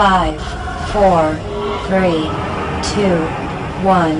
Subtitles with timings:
[0.00, 0.40] Five,
[0.96, 1.36] four,
[1.84, 2.24] three,
[2.80, 3.20] two,
[3.84, 4.16] one.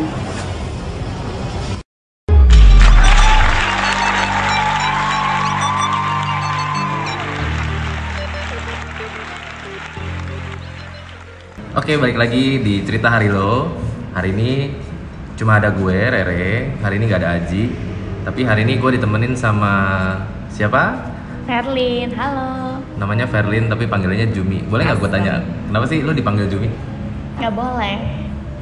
[11.72, 13.72] Oke, balik lagi di cerita hari lo.
[14.12, 14.76] Hari ini
[15.40, 16.76] cuma ada gue, Rere.
[16.76, 17.72] Hari ini nggak ada Aji.
[18.28, 19.72] Tapi hari ini gue ditemenin sama
[20.52, 21.08] siapa?
[21.48, 22.69] Ferlin, halo.
[23.00, 24.60] Namanya Verlin, tapi panggilannya Jumi.
[24.68, 26.68] Boleh nggak gue tanya, kenapa sih lo dipanggil Jumi?
[27.40, 27.96] Nggak boleh.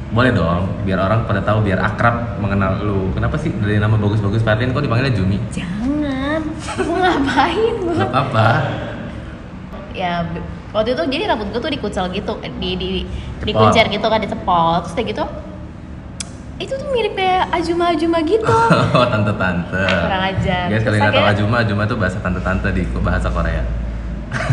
[0.09, 3.11] Boleh dong, biar orang pada tahu, biar akrab mengenal lu.
[3.13, 5.37] Kenapa sih dari nama bagus-bagus Verlin kok dipanggilnya Jumi?
[5.51, 6.41] Jangan.
[6.79, 7.91] Aku ngapain bu?
[7.99, 8.47] Gak apa-apa.
[9.91, 10.23] Ya
[10.71, 13.43] waktu itu jadi rambut gue tuh dikucel gitu, di di Cepol.
[13.43, 14.79] dikuncer gitu kan, dicepol.
[14.87, 15.25] Terus kayak gitu.
[16.59, 18.47] Itu tuh mirip kayak Ajuma-Ajuma gitu.
[18.95, 19.83] Oh, tante-tante.
[19.83, 20.65] Kurang ajar.
[20.71, 23.63] Guys, kalau nggak tahu Ajuma, Ajuma tuh bahasa tante-tante di bahasa Korea.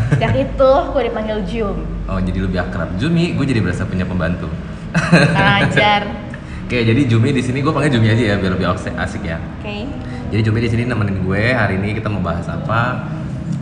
[0.14, 1.76] Sejak itu gue dipanggil Jum.
[2.06, 2.94] Oh, jadi lebih akrab.
[2.98, 4.46] Jumi, gue jadi berasa punya pembantu.
[5.58, 6.06] Ajar.
[6.66, 9.38] Oke, jadi Jumi di sini gue panggil Jumi aja ya biar lebih asik, asik ya.
[9.62, 9.86] Oke.
[10.34, 11.42] Jadi Jumi di sini nemenin gue.
[11.54, 13.06] Hari ini kita mau bahas apa?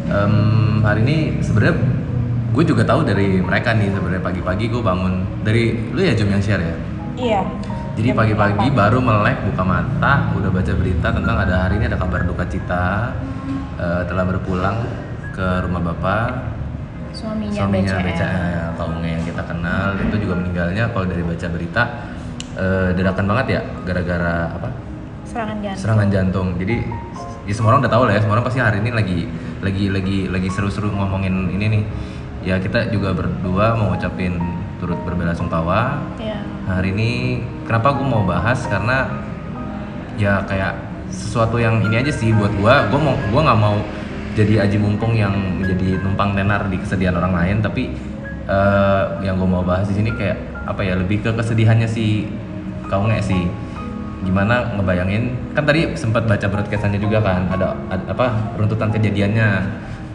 [0.08, 1.76] Em, hari ini sebenarnya
[2.54, 6.40] gue juga tahu dari mereka nih sebenarnya pagi-pagi gue bangun dari lu ya Jum yang
[6.40, 6.76] share ya.
[7.14, 7.42] Iya.
[7.94, 12.26] Jadi pagi-pagi baru melek buka mata, udah baca berita tentang ada hari ini ada kabar
[12.26, 13.14] duka cita
[13.78, 14.82] eh, telah berpulang
[15.34, 16.54] ke rumah bapak
[17.14, 18.06] Suaminya, suaminya BCL.
[18.10, 20.90] BCL kaumnya yang kita kenal itu juga meninggalnya.
[20.90, 21.82] Kalau dari baca berita
[22.58, 24.68] eh, dadakan banget ya gara-gara apa?
[25.22, 25.78] Serangan jantung.
[25.78, 26.48] serangan jantung.
[26.58, 26.76] Jadi
[27.46, 29.20] ya semua orang udah tahu lah ya semua orang pasti hari ini lagi
[29.62, 31.82] lagi lagi lagi seru-seru ngomongin ini nih.
[32.42, 34.36] Ya kita juga berdua mau ngucapin
[34.82, 36.42] turut berbelasungkawa Iya.
[36.66, 37.10] hari ini
[37.64, 38.58] kenapa gue mau bahas?
[38.66, 39.06] Karena
[40.18, 40.76] ya kayak
[41.14, 42.90] sesuatu yang ini aja sih buat gua.
[42.90, 43.78] Gua mau gua nggak mau
[44.34, 45.32] jadi aji mumpung yang
[45.62, 47.94] menjadi numpang tenar di kesedihan orang lain tapi
[48.50, 52.26] eh, yang gue mau bahas di sini kayak apa ya lebih ke kesedihannya si
[52.90, 53.46] kau nggak sih.
[54.24, 59.48] Gimana ngebayangin kan tadi sempat baca broadcastannya juga kan ada, ada apa runtutan kejadiannya.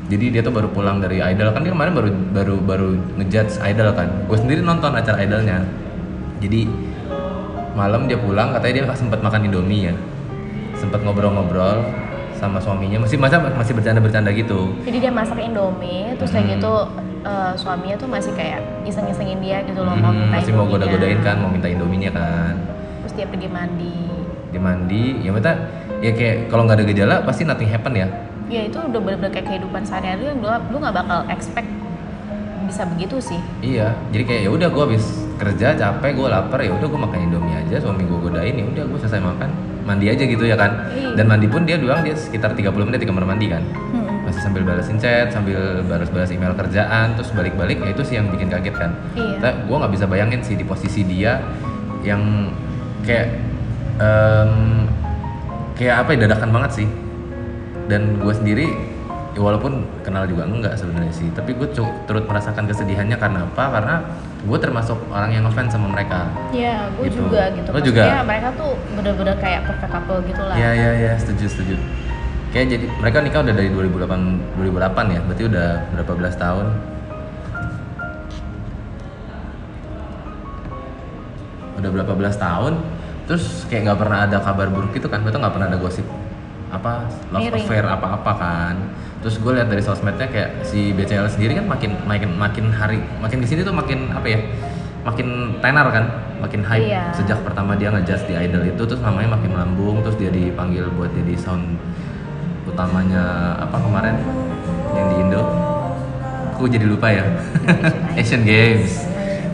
[0.09, 2.89] Jadi dia tuh baru pulang dari idol kan dia kemarin baru baru baru
[3.21, 4.09] ngejudge idol kan.
[4.25, 5.63] Gue sendiri nonton acara idolnya.
[6.41, 6.65] Jadi
[7.77, 9.95] malam dia pulang katanya dia sempat makan indomie ya.
[10.75, 12.08] Sempat ngobrol-ngobrol
[12.39, 16.53] sama suaminya masih masa masih bercanda-bercanda gitu Jadi dia masak Indomie, terus kayak Hmm.
[16.55, 16.73] gitu
[17.21, 20.87] eh, suaminya tuh masih kayak iseng-isengin dia gitu loh Hmm, mau minta masih mau Indominya.
[20.87, 22.53] goda-godain kan mau minta indominya kan
[23.01, 23.95] Terus dia pergi mandi.
[24.49, 25.51] dia mandi ya minta
[25.99, 28.07] ya kayak kalau nggak ada gejala pasti nothing happen ya
[28.47, 31.69] Ya itu udah bener-bener kayak kehidupan sehari-hari yang lu, lu gak bakal expect
[32.65, 33.37] bisa begitu sih.
[33.61, 35.05] iya jadi kayak ya udah gue habis
[35.35, 38.83] kerja capek gue lapar ya udah gue makan indomie aja suami gue godain ya udah
[38.85, 39.49] gue selesai makan
[39.89, 41.17] mandi aja gitu ya kan Iya.
[41.17, 44.21] dan mandi pun dia bilang dia sekitar 30 menit di kamar mandi kan Hmm.
[44.23, 48.47] masih sambil balesin chat sambil balas-balas email kerjaan terus balik-balik ya itu sih yang bikin
[48.47, 49.49] kaget kan Iya.
[49.59, 51.41] gue nggak bisa bayangin sih di posisi dia
[51.99, 52.53] yang
[53.01, 53.33] kayak
[53.97, 54.85] em,
[55.73, 56.87] kayak apa ya dadakan banget sih
[57.87, 58.67] dan gue sendiri
[59.39, 61.71] ya walaupun kenal juga enggak sebenarnya sih tapi gue
[62.03, 63.95] turut merasakan kesedihannya karena apa karena
[64.43, 67.23] gue termasuk orang yang ngefans sama mereka Iya, gue Gitu.
[67.23, 67.69] juga gitu.
[67.71, 68.03] Lo juga?
[68.27, 70.55] Mereka tuh bener-bener kayak perfect couple gitu lah.
[70.59, 71.75] Iya iya iya setuju setuju.
[72.51, 76.65] Kayak jadi mereka nikah udah dari 2008 2008 ya, berarti udah berapa belas tahun?
[81.79, 82.73] Udah berapa belas tahun?
[83.23, 85.23] Terus kayak nggak pernah ada kabar buruk gitu kan?
[85.23, 86.03] Betul nggak pernah ada gosip
[86.69, 87.65] apa love Miring.
[87.65, 88.75] affair apa-apa kan?
[89.19, 93.41] Terus gue lihat dari sosmednya kayak si BCL sendiri kan makin makin makin hari makin
[93.41, 94.39] di sini tuh makin apa ya?
[95.03, 95.27] Makin
[95.59, 96.05] tenar kan?
[96.39, 97.11] Makin hype Iya.
[97.11, 101.11] sejak pertama dia ngejudge di idol itu terus namanya makin melambung terus dia dipanggil buat
[101.11, 101.75] jadi sound
[102.63, 104.15] utamanya apa kemarin
[104.95, 105.41] yang di Indo
[106.53, 107.27] aku jadi lupa ya
[108.15, 109.03] Asian Games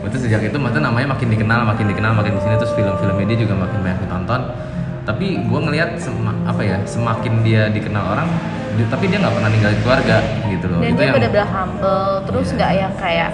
[0.06, 3.38] itu sejak itu maksudnya namanya makin dikenal makin dikenal makin di sini terus film-filmnya dia
[3.42, 4.40] juga makin banyak ditonton
[5.06, 6.02] tapi gue ngelihat
[6.44, 8.28] apa ya semakin dia dikenal orang
[8.74, 12.10] di- tapi dia nggak pernah ninggalin keluarga gitu loh Dan itu dia yang bener-bener humble,
[12.26, 12.56] terus Iya.
[12.56, 13.30] nggak yang kayak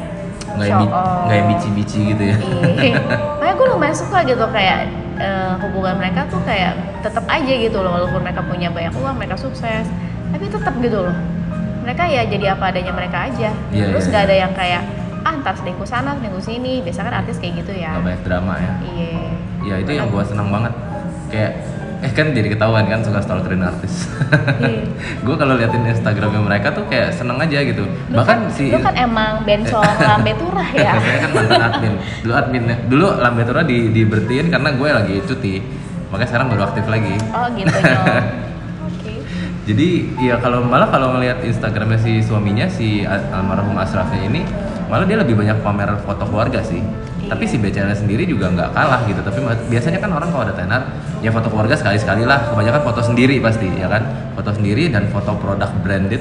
[0.52, 1.24] nggak yang, off.
[1.24, 3.00] nggak yang bici-bici gitu ya Iya.
[3.40, 4.78] Makanya gue lumayan suka gitu kayak
[5.16, 9.34] eh, hubungan mereka tuh kayak tetap aja gitu loh walaupun mereka punya banyak uang, mereka
[9.34, 9.86] sukses,
[10.28, 11.16] tapi tetap gitu loh.
[11.82, 13.50] Mereka ya jadi apa adanya mereka aja.
[13.68, 14.28] Iya, Terus iya, nggak iya.
[14.28, 14.82] ada yang kayak
[15.22, 16.78] ah ntar selingkuh sana, selingkuh sini.
[16.80, 17.90] Biasanya kan artis kayak gitu ya.
[17.92, 19.18] nggak banyak drama ya Iya.
[19.62, 20.72] ya itu yang gue senang banget
[21.32, 21.52] kayak
[22.02, 24.10] eh kan jadi ketahuan kan suka stalkerin artis
[24.58, 24.82] Iya.
[25.24, 28.78] gue kalau liatin instagramnya mereka tuh kayak seneng aja gitu Lu bahkan kan, si lu
[28.78, 30.98] kan emang bencong lambe turah ya.
[30.98, 35.54] saya kan mantan admin dulu adminnya dulu lambe Tura di dibertiin karena gue lagi cuti
[36.10, 37.70] makanya sekarang baru aktif lagi Oh gitu.
[38.82, 39.12] Oke.
[39.64, 39.88] jadi
[40.20, 44.42] ya kalau malah kalau ngelihat instagramnya si suaminya si al- almarhum Asrafnya ini
[44.90, 46.82] malah dia lebih banyak pamer foto keluarga sih
[47.32, 49.24] tapi si BCL sendiri juga nggak kalah gitu.
[49.24, 49.40] Tapi
[49.72, 50.84] biasanya kan orang kalau ada tenar
[51.24, 52.52] ya foto keluarga sekali sekali lah.
[52.52, 54.04] Kebanyakan foto sendiri pasti ya kan?
[54.36, 56.20] Foto sendiri dan foto produk branded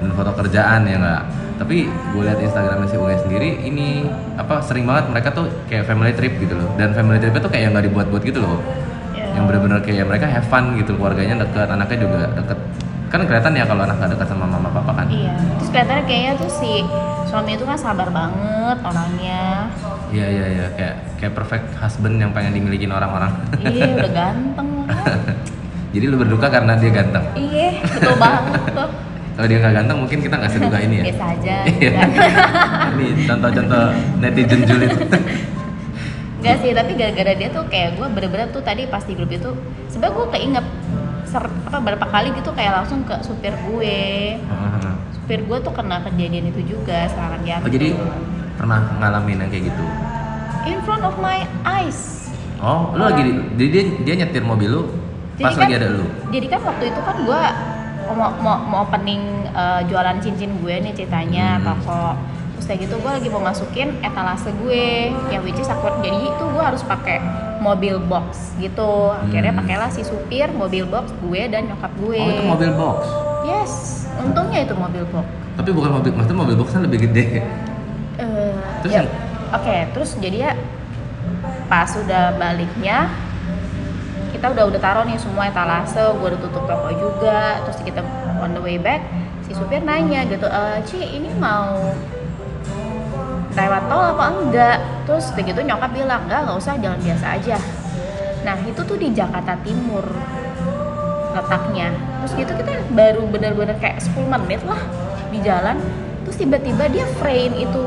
[0.00, 1.22] dan foto kerjaan ya nggak?
[1.60, 4.08] Tapi gue lihat Instagramnya si Unge sendiri ini
[4.40, 6.68] apa sering banget mereka tuh kayak family trip gitu loh.
[6.80, 8.60] Dan family tripnya tuh kayak yang nggak dibuat-buat gitu loh.
[9.12, 9.32] Ya.
[9.32, 12.58] yang bener-bener kayak mereka have fun gitu keluarganya deket anaknya juga deket.
[13.06, 15.06] Kan kelihatan ya kalau anak gak deket sama mama papa kan?
[15.06, 16.82] Iya, terus kelihatannya kayaknya tuh si
[17.30, 19.70] suami itu kan sabar banget orangnya.
[20.10, 20.66] Iya iya iya.
[20.72, 23.32] Kayak kayak perfect husband yang pengen dimilikin orang-orang.
[23.58, 24.68] Iya, udah ganteng
[25.96, 27.24] jadi lu berduka karena dia ganteng?
[27.32, 28.90] Iya, betul banget tuh.
[29.36, 31.04] kalau dia nggak ganteng mungkin kita nggak seduka ini ya?
[31.12, 31.56] Biasa aja.
[31.76, 31.90] Iya.
[32.96, 33.84] ini contoh-contoh
[34.18, 34.92] netizen julid.
[36.36, 39.50] Enggak sih, tapi gara-gara dia tuh kayak gue bener-bener tuh tadi pas di grup itu
[39.88, 40.66] sebenarnya gue keinget
[41.26, 44.36] ser- apa berapa kali gitu kayak langsung ke supir gue.
[45.12, 47.66] Supir gue tuh kena kejadian itu juga serangan jantung.
[47.66, 47.88] Oh jadi
[48.56, 49.84] pernah ngalamin yang kayak gitu?
[50.64, 52.26] In front of my eyes.
[52.56, 54.82] Oh lu lagi di- jadi dia dia nyetir mobil lu
[55.36, 56.08] pas kan- lagi ada lu?
[56.26, 57.42] jadi kan waktu itu kan gue
[58.08, 61.76] mau mau, mau opening eh, jualan cincin gue nih ceritanya Hmm.
[61.76, 62.16] toko
[62.50, 64.84] terus kayak gitu gue lagi mau masukin etalase gue
[65.28, 67.20] yang which is aku jadi itu gue harus pakai
[67.58, 69.12] mobil box gitu.
[69.12, 69.60] Akhirnya Hmm.
[69.60, 72.16] pakailah si supir mobil box gue dan nyokap gue.
[72.16, 72.98] Oh itu mobil box?
[73.44, 73.72] Yes
[74.16, 75.28] untungnya itu mobil box.
[75.54, 77.44] Tapi bukan mobil maksudnya mobil boxnya lebih gede
[78.86, 79.12] Terus ya, yang-
[79.50, 80.52] oke terus jadi ya
[81.66, 83.10] pas udah baliknya
[84.30, 88.00] kita udah udah taruh nih semua etalase gue udah tutup toko juga terus kita
[88.38, 89.02] on the way back
[89.42, 91.78] si supir nanya gitu e, Ci ini mau
[93.56, 94.78] lewat tol apa enggak?
[95.08, 97.56] Terus begitu nyokap bilang enggak nggak usah jalan biasa aja.
[98.44, 100.04] Nah itu tuh di Jakarta Timur
[101.32, 101.88] letaknya.
[102.20, 104.80] Terus gitu kita baru bener-bener kayak 10 menit lah
[105.32, 105.80] di jalan
[106.26, 107.82] terus tiba-tiba dia frame itu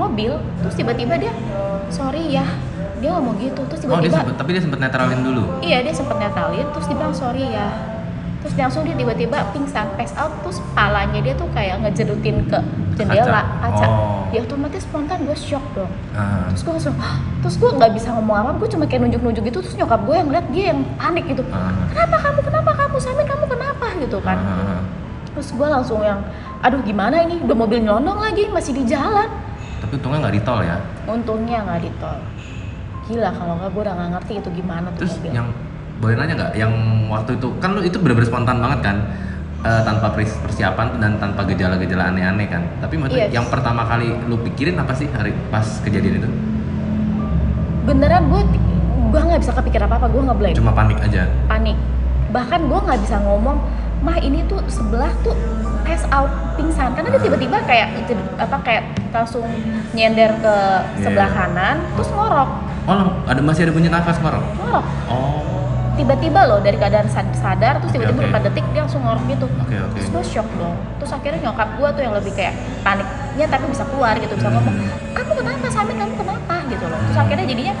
[0.00, 1.32] mobil terus tiba-tiba dia
[1.88, 2.46] sorry ya
[2.96, 5.92] dia ngomong gitu terus oh dia tiba-tiba sempet tapi dia sempet netralin dulu iya dia
[5.92, 7.68] sempet netralin terus dia bilang sorry ya
[8.40, 12.56] terus langsung dia tiba-tiba pingsan pass out terus palanya dia tuh kayak ngejerutin ke
[12.96, 13.60] jendela Kaca.
[13.60, 14.24] kaca, Oh.
[14.30, 16.48] ya otomatis spontan gue shock dong ah.
[16.48, 19.58] terus gue langsung "Hah?" terus gue nggak bisa ngomong apa gue cuma kayak nunjuk-nunjuk gitu
[19.60, 21.72] terus nyokap gue yang ngeliat dia yang panik gitu Ah.
[21.90, 24.80] kenapa kamu kenapa kamu Samin kamu kenapa gitu kan Ah.
[25.30, 26.20] terus gue langsung yang
[26.58, 29.28] aduh gimana ini udah mobil nyelonong lagi masih di jalan
[29.90, 30.76] tapi untungnya nggak di tol ya?
[31.02, 32.18] Untungnya nggak di tol.
[33.10, 35.30] Gila kalau nggak gue udah nggak ngerti itu gimana tuh terus mobil.
[35.34, 35.46] yang
[35.98, 36.52] boleh nanya nggak?
[36.54, 36.72] Yang
[37.10, 38.96] waktu itu kan lu itu bener-bener spontan banget kan?
[39.60, 42.62] Eh, tanpa pers- persiapan dan tanpa gejala-gejala aneh-aneh kan?
[42.78, 43.34] Tapi maksudnya Yes.
[43.34, 46.30] yang pertama kali lu pikirin apa sih hari pas kejadian itu?
[47.82, 48.40] Beneran gue
[49.10, 51.26] gue nggak bisa kepikir apa apa gue nggak blank cuma panik aja?
[51.50, 51.74] Panik.
[52.30, 53.58] Bahkan gue nggak bisa ngomong
[54.00, 55.34] mah ini tuh sebelah tuh
[55.90, 56.94] pass out pingsan.
[56.94, 59.42] Karena dia tiba-tiba kayak itu apa kayak langsung
[59.90, 60.54] nyender ke
[60.96, 61.36] sebelah Iya.
[61.36, 62.50] kanan terus ngorok.
[62.86, 64.44] Oh ada masih ada bunyi nafas ngorok?
[64.54, 64.86] Ngorok.
[65.10, 65.42] Oh.
[65.90, 68.22] Tiba-tiba loh dari keadaan sad- sadar terus tiba-tiba oke.
[68.24, 69.46] beberapa detik dia langsung ngorok gitu.
[69.58, 69.98] Oke oke.
[69.98, 70.78] Terus gue shock dong.
[70.96, 74.56] Terus akhirnya nyokap gue tuh yang lebih kayak paniknya tapi bisa keluar gitu bisa Hmm.
[74.56, 74.74] ngomong
[75.10, 75.96] kamu kenapa Samin?
[75.98, 76.54] Kamu kenapa?
[76.70, 76.98] gitu loh.
[77.02, 77.74] Terus akhirnya jadinya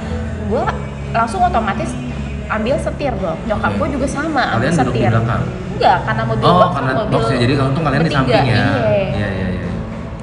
[0.44, 0.62] gue
[1.10, 1.90] langsung otomatis
[2.50, 5.10] ambil setir dong nyokap gue juga sama ambil kalian duduk di setir.
[5.10, 5.42] belakang?
[5.70, 7.38] Enggak karena mobil oh box karena mobil boxnya.
[7.38, 8.54] Jadi untung kalian di samping ya?
[8.54, 8.66] Iya.
[9.10, 9.68] iya iya iya.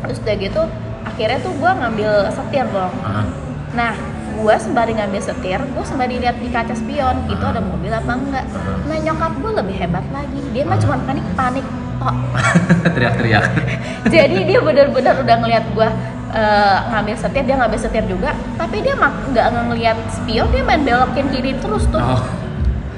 [0.03, 0.61] Terus udah gitu
[1.01, 3.25] akhirnya tuh gue ngambil setir dong Ah,
[3.67, 3.93] Nah,
[4.31, 8.45] gue sembari ngambil setir, gue sembari lihat di kaca spion itu ada mobil apa enggak.
[8.85, 11.65] Nah nyokap gue lebih hebat lagi, dia mah cuma panik panik
[11.97, 12.15] tok.
[12.93, 13.43] teriak-teriak.
[14.13, 15.87] Jadi dia benar-benar udah ngelihat gue
[16.29, 21.27] eh, ngambil setir, dia ngambil setir juga, tapi dia nggak ngelihat spion, dia main belokin
[21.29, 21.97] kiri terus tuh.
[21.97, 22.23] oh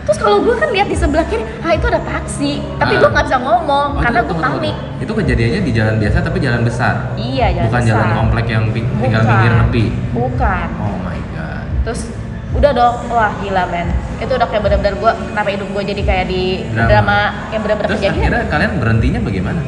[0.01, 3.00] Terus kalau gue kan lihat di sebelah kiri, ah itu ada taksi, tapi Ah.
[3.00, 4.41] gue nggak bisa ngomong Oh, karena gue tunggu.
[4.57, 4.75] panik.
[4.98, 7.13] Itu kejadiannya di jalan biasa tapi jalan besar.
[7.13, 7.89] Iya, jalan Bukan besar.
[7.93, 9.86] jalan komplek yang tinggal pinggir nepi.
[10.12, 10.67] Bukan.
[10.79, 11.65] Oh my god.
[11.79, 12.01] terus
[12.50, 16.25] udah dong wah gila men itu udah kayak bener-bener gue kenapa hidup gue jadi kayak
[16.27, 16.89] di Drama.
[16.89, 19.62] drama, yang bener-bener Terus kejadian akhirnya kalian berhentinya bagaimana?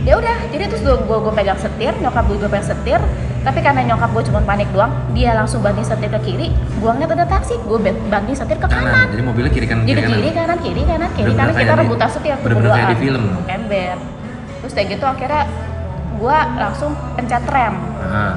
[0.00, 3.00] Ya udah jadi terus gue gue pegang setir nyokap gue pegang setir.
[3.40, 7.08] Tapi karena nyokap gue cuma panik doang dia langsung banting setir ke kiri gue ngeliat
[7.16, 7.78] ada taksi gue
[8.12, 10.16] banting setir ke kanan, Jadi mobilnya kiri kanan jadi kiri kanan.
[10.20, 13.24] kiri kanan kiri kanan kiri kanan kita rebutan setir bener-bener kayak di film.
[13.48, 13.96] ember.
[14.60, 15.42] Terus kayak gitu akhirnya
[16.20, 17.74] gue langsung pencet rem.
[18.04, 18.34] Ah,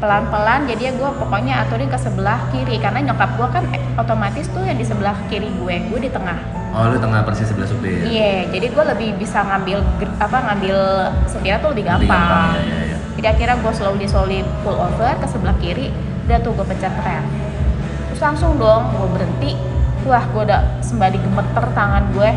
[0.00, 3.64] pelan-pelan jadi gue pokoknya aturin ke sebelah kiri karena nyokap gue kan
[4.00, 6.40] otomatis tuh yang di sebelah kiri gue gue di tengah
[6.70, 7.98] Oh lu tengah persis sebelah supir.
[8.04, 9.82] iya jadi gue lebih bisa ngambil
[10.16, 10.76] apa ngambil
[11.26, 12.96] setir tuh lebih Lebih gampang, Ya, ya, ya.
[13.14, 15.90] jadi akhirnya gue slowly slowly pull over ke sebelah kiri
[16.24, 17.26] udah tuh gue pencet rem
[18.06, 19.52] terus langsung dong gue berhenti
[20.02, 22.30] wah gue udah sembari gemeter tangan gue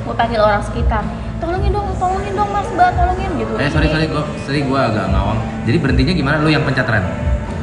[0.00, 1.04] gue panggil orang sekitar
[1.36, 5.06] tolongin dong tolongin dong mas mbak tolongin gitu Eh sorry sorry gue sorry gue agak
[5.06, 5.36] ngawang.
[5.64, 6.36] Jadi berhentinya gimana?
[6.38, 7.04] Lu yang pencet rem?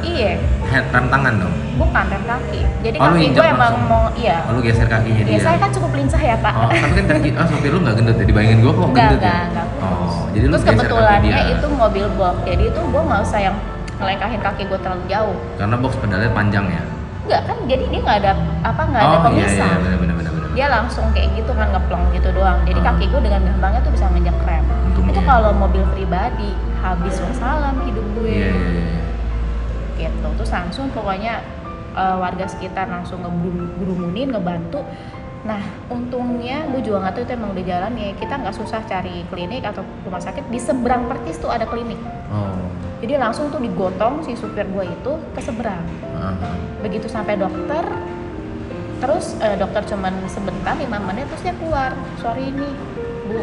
[0.00, 0.38] iya
[0.72, 1.54] Hand, rem tangan dong.
[1.74, 5.20] bukan rem kaki jadi Oh, lu kaki gue emang mau iya Oh, lu geser kakinya
[5.20, 5.40] ya dia.
[5.42, 8.16] saya kan cukup lincah ya pak Oh, tapi kan kaki, ah sopir lu nggak gendut
[8.16, 8.24] ya?
[8.24, 9.28] Dibayangin gue kok Enggak, gendut ya?
[9.28, 9.66] enggak, enggak.
[9.78, 11.52] Oh, jadi lu Terus geser kaki kebetulannya dia.
[11.52, 13.56] itu mobil box, jadi itu gue nggak usah yang
[13.94, 15.36] ngelengkahin kaki gue terlalu jauh.
[15.54, 16.82] Karena box pedalnya panjang ya?
[17.22, 19.62] Enggak kan, jadi dia nggak ada apa nggak ada oh iya pemisah.
[19.62, 20.48] iya benar benar benar benar.
[20.52, 22.58] Dia langsung kayak gitu kan ngeplong gitu doang.
[22.62, 22.84] Jadi Ah.
[22.88, 24.64] kaki gue dengan gampangnya tuh bisa nginjek rem.
[24.84, 25.12] Untungnya.
[25.12, 28.26] Itu kalau mobil pribadi habis wassalam hidup gue.
[28.28, 29.00] Iya iya iya.
[29.96, 30.28] Gitu.
[30.40, 31.42] Terus langsung pokoknya
[31.96, 34.82] eh, warga sekitar langsung ngeberumunin, ngebantu.
[35.42, 35.58] Nah,
[35.90, 38.10] untungnya gue juga nggak tahu itu emang udah jalan ya.
[38.14, 40.46] Kita nggak susah cari klinik atau rumah sakit.
[40.46, 41.98] Di seberang pertis tuh ada klinik.
[42.30, 42.54] Oh.
[43.02, 45.82] Jadi langsung tuh digotong si supir gue itu ke seberang.
[46.14, 46.54] aha.
[46.86, 47.82] Begitu sampai dokter,
[49.02, 51.90] terus eh, dokter cuman sebentar 5 menit terus dia keluar.
[52.22, 52.70] Sorry ini,
[53.26, 53.42] Bu,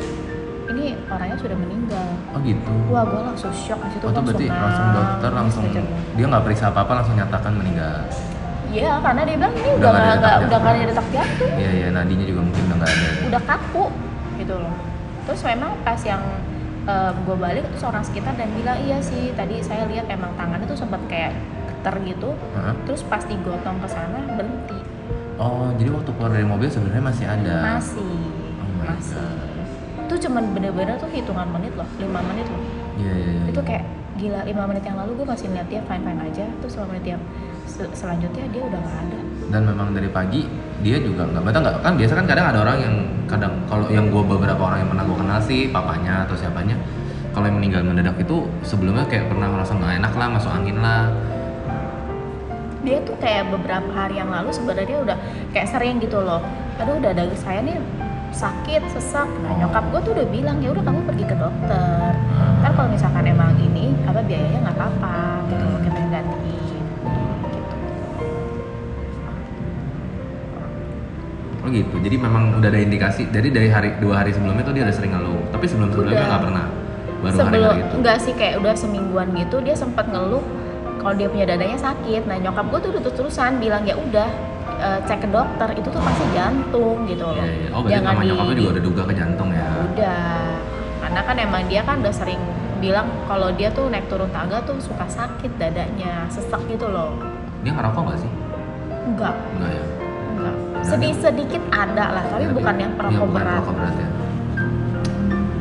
[0.69, 2.07] ini orangnya sudah meninggal.
[2.29, 2.73] Oh gitu.
[2.87, 5.63] Wah, gue langsung shock di situ Oh itu berarti langsung dokter langsung
[6.13, 7.95] dia nggak periksa apa apa langsung nyatakan meninggal.
[8.69, 10.61] Iya, karena dia bilang ini Udah nggak udah nggak jantung.
[10.69, 13.07] ada detak jantung, Iya iya nadinya juga mungkin udah nggak ada.
[13.27, 13.85] udah kaku
[14.37, 14.75] gitu loh.
[15.25, 16.21] Terus memang pas yang
[16.99, 20.73] gue balik terus orang sekitar dan bilang iya sih tadi saya lihat emang tangannya tuh
[20.75, 21.33] sempat kayak
[21.65, 22.29] geter gitu.
[22.53, 22.73] Hah?
[22.85, 24.77] Terus pas digotong ke sana berhenti.
[25.37, 27.57] Oh jadi waktu keluar dari mobil sebenarnya masih ada.
[27.77, 28.13] Masih,
[28.57, 29.17] Oh my masih.
[29.17, 29.48] God.
[30.09, 32.01] Itu cuman bener-bener tuh hitungan menit loh, 5
[32.33, 32.61] menit loh.
[32.97, 33.29] Iya iya.
[33.29, 33.43] iya.
[33.53, 33.83] Itu kayak
[34.17, 37.05] gila 5 menit yang lalu gue masih lihat dia fine fine aja, terus 5 menit
[37.05, 37.21] yang
[37.63, 39.19] se- selanjutnya dia udah nggak ada.
[39.49, 40.45] dan memang dari pagi
[40.85, 44.13] dia juga nggak betah nggak kan biasa kan kadang ada orang yang kadang kalau yang
[44.13, 46.77] gue beberapa orang yang pernah gue kenal sih papanya atau siapanya
[47.33, 51.09] kalau yang meninggal mendadak itu sebelumnya kayak pernah merasa nggak enak lah masuk angin lah
[52.85, 55.17] Dia tuh kayak beberapa hari yang lalu sebenarnya udah
[55.51, 56.39] kayak sering gitu loh.
[56.79, 57.75] Aduh udah dada saya nih
[58.31, 59.29] sakit, sesak.
[59.43, 59.57] Nah, Oh.
[59.65, 62.11] nyokap gue tuh udah bilang ya udah kamu pergi ke dokter.
[62.59, 65.17] Ntar kalau misalkan emang ini apa biayanya nggak apa-apa
[65.49, 65.65] gitu
[65.97, 66.83] yang gantiin.
[67.49, 67.75] Gitu.
[71.59, 74.83] oh gitu jadi memang udah ada indikasi jadi dari hari dua hari sebelumnya tuh dia
[74.87, 76.65] udah sering ngeluh tapi sebelum sebelumnya nggak pernah
[77.19, 80.43] baru sebelum hari-hari itu enggak sih kayak udah semingguan gitu dia sempat ngeluh
[80.99, 84.29] kalau dia punya dadanya sakit nah nyokap gue tuh udah terus-terusan bilang ya udah
[84.79, 87.35] eh, cek ke dokter itu tuh pasti jantung gitu loh.
[87.37, 87.69] Iya, iya.
[87.75, 89.65] oh berarti sama nyokapnya juga udah duga ke jantung ya?
[89.85, 90.43] Udah.
[90.99, 92.41] Karena kan emang dia kan udah sering
[92.79, 97.11] bilang kalau dia tuh naik turun tangga tuh suka sakit dadanya sesak gitu loh.
[97.61, 98.31] Dia ngerokok nggak sih?
[99.05, 99.85] Enggak enggak ya?
[100.31, 103.51] Enggak sedih sedikit ada lah tapi Ya, bukan yang iya, perokok bukan berat.
[103.59, 104.09] perokok berat ya.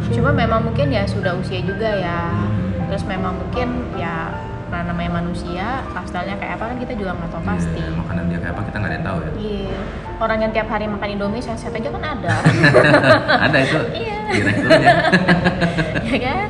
[0.09, 2.21] Cuma memang mungkin ya sudah usia juga ya.
[2.33, 2.57] Hmm.
[2.89, 3.69] terus memang mungkin
[4.01, 4.33] ya
[4.69, 7.81] nah namanya manusia lifestyle-nya kayak apa kan kita juga nggak tahu pasti.
[7.81, 9.31] Iya, makanan dia kayak apa kita nggak ada yang tahu ya.
[9.41, 9.81] Iya.
[10.19, 12.35] Orang yang tiap hari makan indomie sehat aja kan ada.
[13.49, 13.81] Ada itu.
[13.97, 14.19] Iya.
[14.29, 14.95] direkturnya ya.
[16.29, 16.49] Kan?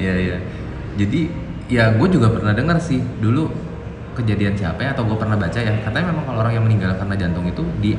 [0.00, 0.36] Iya iya.
[0.96, 1.20] Jadi
[1.68, 3.52] ya gue juga pernah dengar sih dulu
[4.16, 7.16] kejadian siapa ya atau gue pernah baca ya katanya memang kalau orang yang meninggal karena
[7.16, 7.96] jantung itu di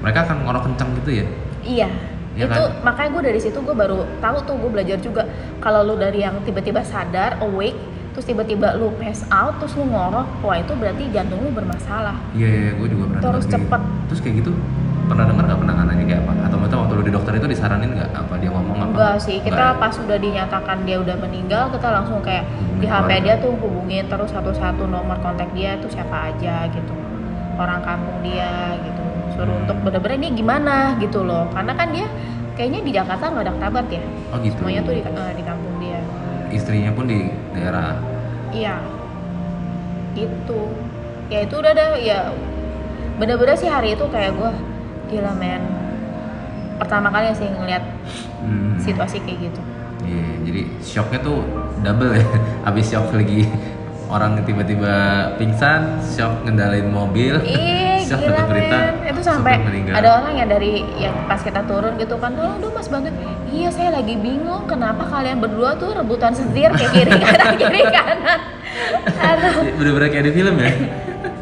[0.00, 1.26] mereka akan ngorok kencang gitu ya.
[1.64, 1.88] iya.
[2.36, 2.84] Iya itu kan?
[2.84, 5.24] makanya gue dari situ gue baru tahu tuh gue belajar juga.
[5.64, 7.80] Kalau lu dari yang tiba-tiba sadar awake
[8.16, 12.48] terus tiba-tiba lu pass out terus lu ngorok wah itu berarti jantung lu bermasalah Iya
[12.48, 13.20] iya gue juga pernah.
[13.22, 13.80] Kayak cepet.
[13.82, 14.02] gitu.
[14.08, 14.50] Terus kayak gitu
[15.06, 16.32] pernah dengar nggak penanganannya kayak apa?
[16.42, 18.88] Atau maksudnya waktu lu di dokter itu disaranin nggak apa dia ngomong apa?
[18.88, 19.78] Enggak sih, kita Nggak ya?
[19.78, 24.04] pas sudah dinyatakan dia udah meninggal, kita langsung kayak Hubungin di HP dia tuh hubungin
[24.06, 26.94] terus satu-satu nomor kontak dia tuh siapa aja gitu.
[27.54, 29.02] Orang kampung dia gitu.
[29.30, 29.62] Suruh Hmm.
[29.62, 31.46] untuk bener-bener ini gimana gitu loh.
[31.50, 32.08] Karena kan dia
[32.52, 34.02] kayaknya di Jakarta nggak ada kerabat ya.
[34.32, 34.56] Oh gitu.
[34.58, 36.00] Semuanya tuh di, eh, di kampung dia.
[36.48, 37.96] Istrinya pun di daerah.
[38.52, 38.76] Iya.
[40.12, 40.60] Gitu.
[41.26, 42.30] Ya itu udah ada ya
[43.16, 44.50] bener-bener sih hari itu kayak gue
[45.08, 45.64] gila men.
[46.76, 47.82] Pertama kali sih ngeliat
[48.36, 48.76] Hmm.
[48.76, 49.60] situasi kayak gitu.
[50.06, 51.40] Iya, jadi shocknya tuh
[51.80, 52.22] double ya.
[52.68, 53.48] Abis shock lagi
[54.06, 54.94] orang tiba-tiba
[55.34, 58.94] pingsan, shock ngendalain mobil, Ih, shock gila dapat berita, men.
[59.10, 59.54] Itu sampai
[59.90, 63.12] ada orang yang dari yang pas kita turun gitu kan, oh, aduh mas banget.
[63.50, 68.40] Iya saya lagi bingung kenapa kalian berdua tuh rebutan setir kayak kiri kanan kiri kanan.
[69.16, 70.70] Iya, Bener-bener kayak di film ya.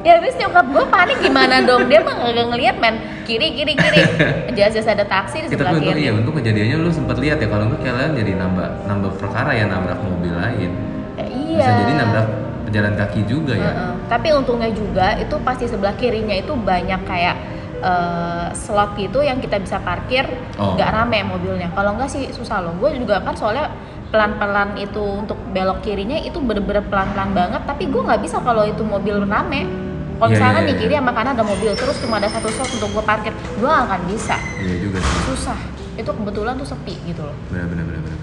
[0.05, 4.01] Ya habis nyokap gue panik gimana dong dia mah nggak ngeliat men kiri kiri kiri
[4.57, 7.49] jelas-jelas ada taksi di sebelah kiri iya, untung kejadiannya lu sempat lihat ya.
[7.49, 10.71] Kalau enggak kalian jadi nambah nambah perkara ya nabrak mobil lain.
[11.17, 12.27] Ya, iya Bisa jadi nabrak
[12.75, 13.71] pejalan kaki juga ya.
[13.71, 13.93] Heeh.
[14.11, 17.37] Tapi untungnya juga itu pasti sebelah kirinya itu banyak kayak
[17.79, 20.27] eh, slot gitu yang kita bisa parkir
[20.59, 20.75] Oh.
[20.75, 21.71] nggak rame mobilnya.
[21.71, 22.75] Kalau nggak sih susah loh.
[22.83, 23.71] Gue juga kan soalnya
[24.11, 27.63] pelan-pelan itu untuk belok kirinya itu bener-bener pelan-pelan banget.
[27.63, 29.71] Tapi gue nggak bisa kalau itu mobil rame.
[30.15, 30.81] Kalau Iya, misalkan iya, di iya.
[30.83, 34.01] kiri sama kanan ada mobil terus cuma ada satu slot untuk gue parkir, gue akan
[34.07, 34.35] bisa.
[34.59, 35.19] Iya juga sih.
[35.31, 35.59] Susah.
[35.95, 38.19] itu kebetulan tuh sepi gitu loh benar benar benar benar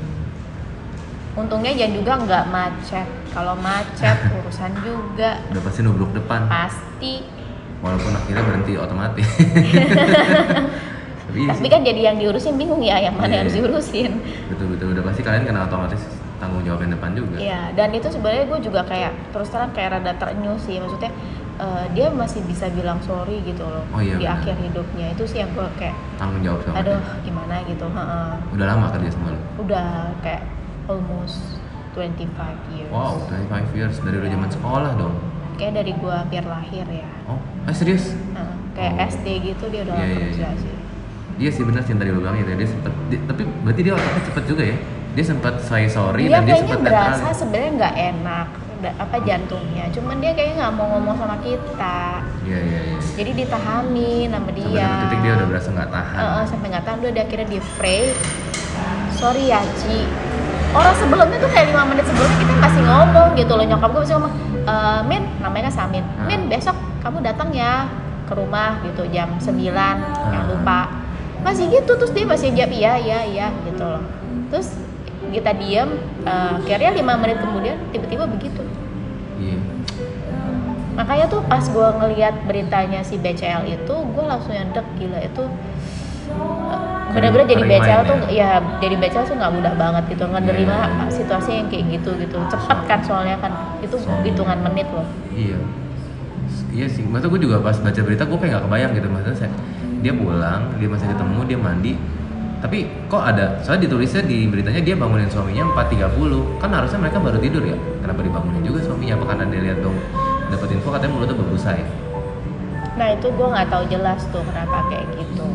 [1.34, 3.08] untungnya jangan juga nggak macet.
[3.30, 5.40] Kalau macet urusan juga.
[5.48, 6.46] Udah pasti nubruk depan.
[6.46, 7.24] Pasti.
[7.80, 9.26] Walaupun akhirnya berhenti otomatis.
[11.24, 13.54] Tapi, iya tapi sih, kan jadi yang diurusin bingung ya yang mana Iya, yang harus
[13.54, 13.62] iya.
[13.64, 14.12] diurusin.
[14.52, 14.88] Betul betul.
[14.92, 16.02] Udah pasti kalian kena otomatis
[16.38, 17.36] tanggung jawab yang depan juga.
[17.40, 21.08] Iya, dan itu sebenarnya gue juga kayak terus terang kayak rada terenyuh sih, maksudnya
[21.56, 24.44] eh, dia masih bisa bilang sorry gitu loh Oh iya, di benar.
[24.44, 25.08] akhir hidupnya.
[25.10, 27.24] Itu sih yang gue kayak, tanggung jawab sama aduh dia.
[27.24, 27.56] gimana?
[27.64, 28.32] gitu, heeh.
[28.52, 29.88] udah lama kerja sama lo udah
[30.20, 30.42] kayak
[30.86, 31.38] almost
[31.92, 32.32] 25
[32.72, 32.90] years.
[32.90, 33.96] wow 25 years.
[33.98, 35.16] Dari udah zaman sekolah dong?
[35.54, 38.16] Kayak dari gue hampir lahir ya, oh eh serius?
[38.32, 39.10] Heeh, kayak Oh.
[39.12, 40.52] SD gitu dia udah Iya, iya, kerja iya.
[40.58, 40.76] sih.
[41.38, 43.94] Iya sih benar sih yang tadi lo bilang itu dia sempet di- tapi berarti dia
[43.94, 44.78] otaknya cepet juga ya?
[45.12, 48.48] Dia sempat say sorry Dia dan dia sempat berasa sebenarnya nggak enak,
[48.96, 52.02] apa jantungnya, cuman dia kayaknya nggak mau ngomong sama kita.
[52.42, 52.98] iya iya iya.
[53.12, 54.66] Jadi ditahanin sama dia.
[54.82, 56.18] sampai titik dia udah berasa nggak tahan.
[56.18, 58.04] Heeh, sampai nggak tahan udah dia akhirnya di pray.
[59.12, 60.00] Sorry ya Ci
[60.72, 63.66] orang sebelumnya tuh kayak lima menit sebelumnya kita masih ngomong gitu loh.
[63.68, 64.76] Nyokap gue masih ngomong e,
[65.08, 66.04] Min namanya kan Samin.
[66.04, 66.26] Ah.
[66.28, 67.88] Min besok kamu datang ya
[68.28, 69.98] ke rumah gitu jam 9 Ah.
[70.32, 70.88] yang lupa.
[71.42, 74.04] Masih gitu terus dia masih jawab iya iya iya gitu loh.
[74.54, 74.78] Terus
[75.32, 75.90] kita diem
[76.28, 78.62] eh, akhirnya lima menit kemudian tiba-tiba begitu.
[79.42, 79.58] Iya.
[80.92, 85.44] Makanya tuh pas gue ngelihat beritanya si BCL itu gue langsung yang dek gila itu
[87.12, 88.50] bener-bener jadi Terima BCL tuh ya
[88.80, 91.06] jadi BCL tuh nggak mudah banget gitu ngenerima Iya, iya.
[91.12, 94.24] situasi yang kayak gitu gitu cepet kan soalnya kan itu Soalnya.
[94.26, 95.60] hitungan menit loh Iya.
[96.72, 97.04] Iya sih.
[97.04, 99.08] Maksudnya gue juga pas baca berita gue kayak gak kebayang gitu.
[99.08, 99.52] Maksudnya saya,
[100.00, 101.94] dia pulang, dia masih ketemu, dia mandi.
[102.60, 102.78] Tapi
[103.08, 106.16] kok ada, soalnya ditulisnya di beritanya dia bangunin suaminya 4.30
[106.60, 109.18] Kan harusnya mereka baru tidur ya Kenapa dibangunin juga suaminya?
[109.18, 109.98] Apa karena dia lihat dong
[110.48, 111.88] dapat info katanya mulutnya berbusa ya?
[112.92, 115.48] nah itu gue nggak tahu jelas tuh kenapa kayak gitu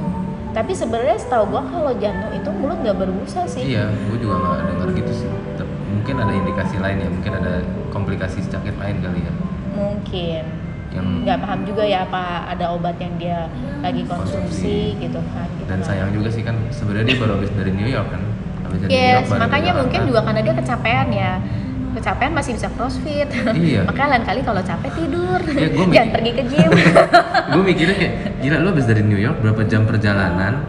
[0.57, 4.65] tapi sebenarnya setahu gue kalau jantung itu mulut nggak berbusa sih Iya, gue juga gak
[4.73, 5.29] dengar gitu sih
[5.87, 7.53] Mungkin ada indikasi lain ya, mungkin ada
[7.93, 9.33] komplikasi sakit lain kali ya
[9.77, 10.43] mungkin
[10.97, 13.53] Yang nggak paham juga ya apa ada obat yang dia
[13.85, 15.05] lagi konsumsi, Konsumsi.
[15.05, 15.89] gitu kan gitu dan kan.
[15.93, 18.23] sayang juga sih kan sebenarnya dia baru habis dari New York kan
[18.65, 21.33] habis dari New Yes, York makanya mungkin juga karena dia kecapean ya.
[21.97, 23.25] Kecapean masih bisa crossfit.
[23.51, 23.83] Iya.
[23.89, 25.41] makanya lain kali kalau capek tidur.
[25.49, 26.71] Ya, gua Jangan pergi ke gym.
[27.47, 30.61] gue mikirnya kayak gila lu habis dari New York berapa jam perjalanan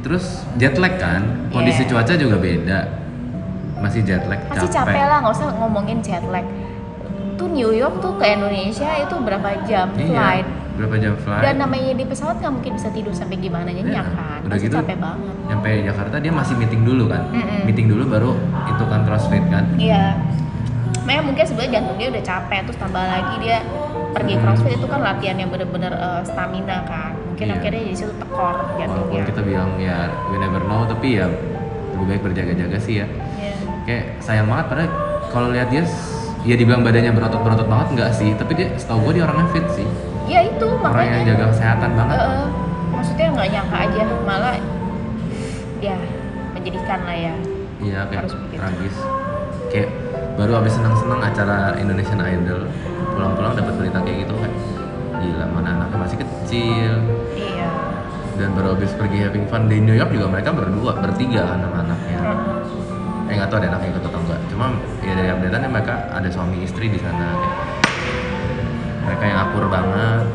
[0.00, 1.90] terus jet lag kan kondisi Iya.
[1.90, 2.78] cuaca juga beda
[3.76, 6.44] masih jet lag Pasti capek lah, nggak usah ngomongin jet lag.
[7.34, 10.46] Tuh New York tuh ke Indonesia itu berapa jam iya flight.
[10.74, 14.02] berapa jam flight Dan namanya di pesawat nggak mungkin bisa tidur sampai gimana nyenyak Iya,
[14.04, 14.38] kan.
[14.40, 15.34] udah Pasti gitu capek banget.
[15.44, 17.60] nyampe Jakarta dia masih meeting dulu kan Mm-mm.
[17.64, 18.32] meeting dulu baru
[18.66, 20.14] itu kan crossfit kan Iya.
[21.04, 23.58] Makanya mungkin sebenarnya jantung dia udah capek terus tambah lagi dia
[24.10, 27.12] pergi crossfit itu kan latihan yang bener-bener eh, stamina kan.
[27.26, 27.54] Mungkin Iya.
[27.56, 29.24] akhirnya jadi situ tekor walaupun jantungnya.
[29.26, 31.26] kita bilang ya we never know tapi ya
[31.92, 33.54] lebih baik berjaga-jaga sih ya Iya.
[33.84, 34.90] kayak sayang banget padahal
[35.28, 35.82] kalau lihat dia
[36.42, 39.88] ya dibilang badannya berotot-berotot banget enggak sih tapi dia setahu gue dia orangnya fit sih
[40.24, 41.28] Ya itu orang yang makanya.
[41.30, 42.44] jaga kesehatan banget Eh,
[42.88, 44.54] maksudnya nggak nyangka aja malah
[45.78, 45.96] ya
[46.50, 47.34] menjadikan lah ya.
[47.76, 48.56] Iya kayak Harus begitu.
[48.56, 48.96] tragis.
[49.68, 49.88] Kayak
[50.34, 52.66] baru habis senang-senang acara Indonesian Idol,
[53.14, 54.54] pulang-pulang dapat berita kayak gitu kayak
[55.22, 56.92] gila mana anaknya masih kecil
[57.32, 57.70] Iya.
[58.36, 61.76] dan baru habis pergi having fun di New York juga mereka berdua bertiga kan sama
[61.86, 62.18] anaknya.
[62.20, 63.30] Hmm.
[63.30, 64.40] Eh nggak tahu ada anaknya ikut atau enggak.
[64.52, 64.66] Cuma
[65.00, 67.56] ya dari updateannya mereka ada suami istri di sana kayak
[69.04, 70.26] mereka yang akur banget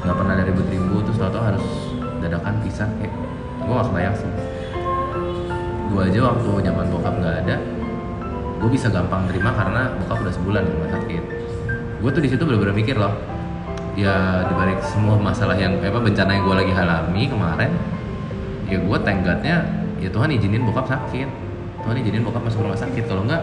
[0.00, 1.66] nggak pernah ada ribut-ribut terus tau harus
[2.20, 3.14] dadakan pisah kayak
[3.60, 4.30] gue gak kebayang sih
[5.90, 7.56] gue aja waktu zaman bokap nggak ada
[8.60, 11.22] gue bisa gampang terima karena bokap udah sebulan di rumah sakit.
[11.98, 13.12] Gue tuh di situ bener-bener mikir loh
[13.98, 17.70] ya dibalik semua masalah yang apa bencana yang gue lagi alami kemarin
[18.64, 19.56] ya gue tenggatnya
[19.98, 21.28] ya Tuhan izinin bokap sakit.
[21.80, 23.04] Tuhan izinin bokap masuk rumah sakit.
[23.04, 23.42] Kalau enggak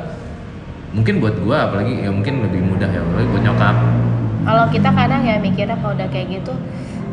[0.93, 3.75] mungkin buat gue apalagi ya mungkin lebih mudah ya apalagi buat nyokap.
[4.47, 6.53] Kalau kita kadang ya mikirnya kalau udah kayak gitu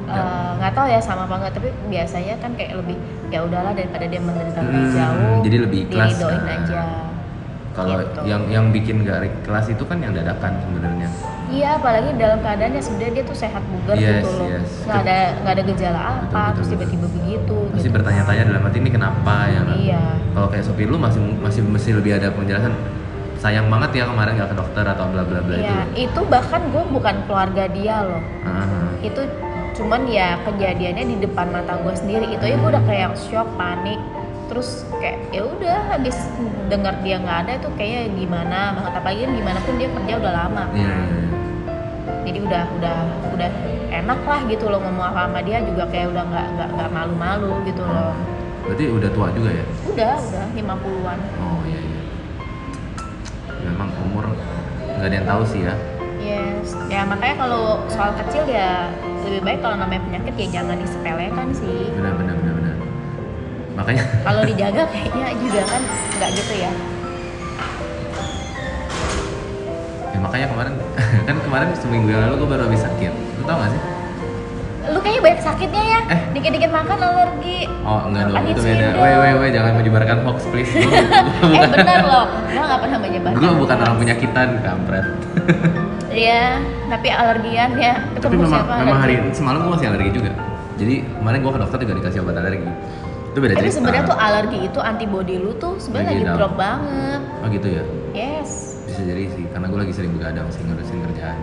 [0.05, 0.21] Ya.
[0.21, 2.93] eh, nggak tahu ya sama apa enggak tapi biasanya kan kayak lebih
[3.33, 6.45] ya udahlah daripada dia menderita lebih Hmm, jauh jadi lebih ikhlas, kan.
[6.45, 6.83] aja
[7.75, 8.21] kalau Gitu.
[8.25, 11.09] yang yang bikin gak kelas itu kan yang dadakan sebenarnya.
[11.45, 14.49] Iya apalagi dalam keadaannya sebenarnya dia tuh sehat bugar Yes, gitu loh.
[14.49, 14.71] yes.
[14.87, 17.93] nggak ada nggak ada gejala apa Betul, betul, terus tiba-tiba begitu pasti gitu.
[17.93, 19.61] bertanya-tanya dalam hati ini kenapa ya?
[19.61, 19.77] Kan?
[19.77, 20.03] iya.
[20.33, 22.73] Kalau kayak sopir lu masih masih mesti lebih ada penjelasan
[23.37, 26.65] sayang banget ya kemarin nggak ke dokter atau bla bla bla itu iya itu bahkan
[26.65, 28.23] gue bukan keluarga dia loh.
[28.41, 28.65] Ah,
[28.99, 29.21] itu
[29.75, 32.25] cuman ya kejadiannya di depan mata gue sendiri.
[32.31, 34.01] Itu ya gue udah kayak shock panik
[34.45, 36.17] terus kayak ya udah habis
[36.69, 40.33] dengar dia nggak ada itu kayak gimana banget apalagi kan gimana pun dia kerja udah
[40.33, 40.97] lama kan iya.
[42.29, 42.99] jadi udah udah
[43.35, 43.51] udah
[43.95, 47.53] enak lah gitu loh ngomong apa sama dia juga kayak udah nggak nggak nggak malu-malu
[47.65, 48.13] gitu loh
[48.65, 51.19] berarti udah tua juga ya Udah, udah 50-an.
[51.41, 52.01] oh iya iya
[53.65, 54.25] memang umur
[55.01, 55.75] nggak ada yang tahu sih ya
[56.25, 56.73] Yes.
[56.89, 58.89] Ya makanya kalau soal kecil ya
[59.29, 61.93] lebih baik kalau namanya penyakit ya jangan disepelekan sih.
[61.93, 62.34] benar benar benar benar
[63.75, 65.83] makanya Kalau dijaga kayaknya juga kan
[66.15, 66.71] nggak gitu ya.
[70.09, 70.73] ya makanya kemarin
[71.29, 73.83] kan kemarin seminggu yang lalu gue baru habis sakit lu tau gak sih
[74.85, 76.01] Lu kayaknya banyak sakitnya ya.
[76.13, 76.21] Eh.
[76.37, 77.65] Dikit-dikit makan alergi.
[77.83, 80.85] oh enggak dong itu beda weh weh weh jangan menyebarkan hoax please gue
[81.57, 83.39] eh bener loh, gua nggak pernah menyebarkan.
[83.41, 85.07] gue bukan orang penyakitan kampret
[86.15, 87.97] Iya, tapi alergian ya.
[88.15, 90.31] tapi memang siapa memang hari semalam gue masih alergi juga
[90.77, 92.69] jadi kemarin gue ke dokter juga dikasih obat alergi
[93.35, 97.21] itu beda Tapi sebenarnya tuh alergi itu antibody lu tuh sebenarnya Lagi drop banget.
[97.43, 98.79] oh gitu ya Yes.
[98.87, 101.39] bisa jadi sih karena gue lagi sering begadang sih ngurusin kerjaan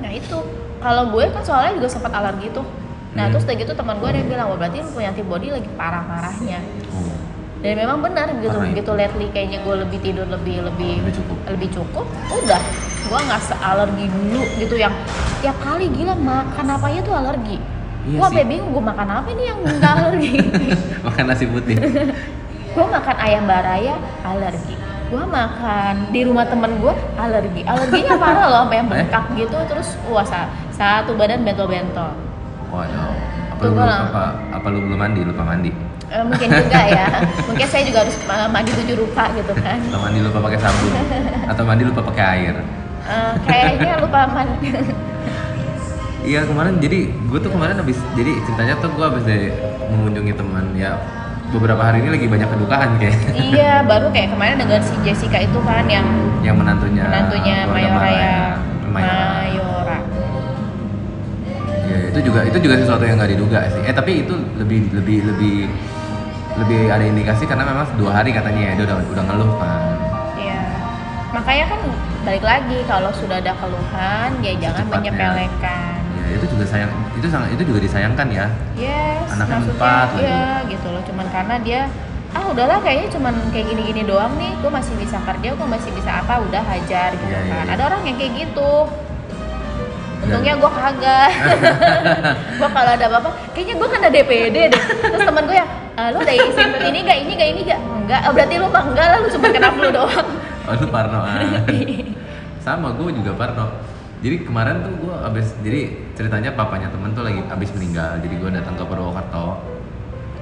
[0.00, 0.38] Nah itu,
[0.80, 2.64] kalau gue kan soalnya juga sempat alergi tuh.
[3.12, 3.32] Nah Hmm.
[3.32, 6.60] terus udah gitu teman gue ada yang bilang, wah berarti lu punya antibody lagi parah-parahnya.
[6.88, 7.12] oh
[7.60, 11.38] Dan memang benar gitu, Parah begitu lately kayaknya gue lebih tidur lebih lebih lebih cukup
[11.46, 12.62] lebih cukup, udah
[13.02, 14.94] gue nggak sealergi dulu gitu yang
[15.40, 17.56] tiap kali gila makan apa aja tuh alergi.
[18.02, 18.48] Iya gue sampai sih.
[18.48, 20.30] bingung gue makan apa nih yang alergi.
[21.06, 21.76] makan nasi putih
[22.70, 24.74] gue makan ayam baraya alergi.
[25.06, 27.60] Gue makan di rumah temen gue alergi.
[27.62, 28.92] Alerginya parah loh sampai yang Eh?
[28.96, 32.14] bengkak gitu terus wah sa- satu badan bentol-bentol.
[32.68, 33.10] waduh
[33.50, 35.70] apa Tuh, lu gua belum apa apa lu belum mandi lupa mandi
[36.06, 37.06] Eh, mungkin juga ya.
[37.50, 39.78] mungkin saya juga harus ma- mandi tujuh rupa gitu kan.
[39.84, 40.92] atau mandi lupa pakai sabun
[41.46, 42.54] atau mandi lupa pakai air
[43.02, 44.70] Eh, kayaknya lupa mandi.
[46.20, 49.48] Iya kemarin jadi gue tuh kemarin habis jadi ceritanya tuh gue habis dari
[49.88, 51.00] mengunjungi teman ya
[51.50, 55.58] beberapa hari ini lagi banyak kedukaan kayak iya, baru kayak kemarin dengan si Jessica itu
[55.66, 56.06] kan yang
[56.46, 58.38] yang menantunya menantunya Mayora Mara ya.
[58.90, 59.98] Mayora.
[61.90, 63.82] Ya, itu juga itu juga sesuatu yang nggak diduga sih.
[63.82, 65.56] Eh tapi itu lebih lebih lebih
[66.58, 69.82] lebih ada indikasi karena memang dua hari katanya ya dia udah udah ngeluh kan.
[70.38, 70.62] Iya.
[71.34, 71.80] Makanya kan
[72.26, 75.79] balik lagi kalau sudah ada keluhan ya jangan menyepelekan.
[76.30, 78.46] Ya itu juga sayang itu sangat itu juga disayangkan ya.
[78.78, 81.02] Yes, Anaknya empat iya gitu loh.
[81.02, 81.80] Cuman karena dia
[82.30, 86.22] ah udahlah kayaknya cuman kayak gini-gini doang nih, gue masih bisa kerja, gue masih bisa
[86.22, 87.64] apa, udah hajar gitu Iya, iya, kan.
[87.66, 87.72] iya.
[87.74, 88.72] Ada orang yang kayak gitu.
[90.20, 91.30] Untungnya gue kagak.
[92.62, 94.82] gue kalau ada apa-apa, kayaknya gue kena DPD deh.
[95.10, 95.66] Terus teman gue ya,
[95.98, 97.80] "Ah, lu udah isi ini gak, ini gak, ini gak?
[97.82, 100.28] Enggak, oh, berarti lu mah enggak lah, lu cuma kena flu doang.
[100.68, 101.18] Oh itu Parno.
[102.64, 103.66] Sama gue juga Parno.
[104.20, 108.20] Jadi kemarin tuh gue abis jadi ceritanya papanya temen tuh lagi abis meninggal.
[108.20, 109.64] Jadi gue datang ke Purwokerto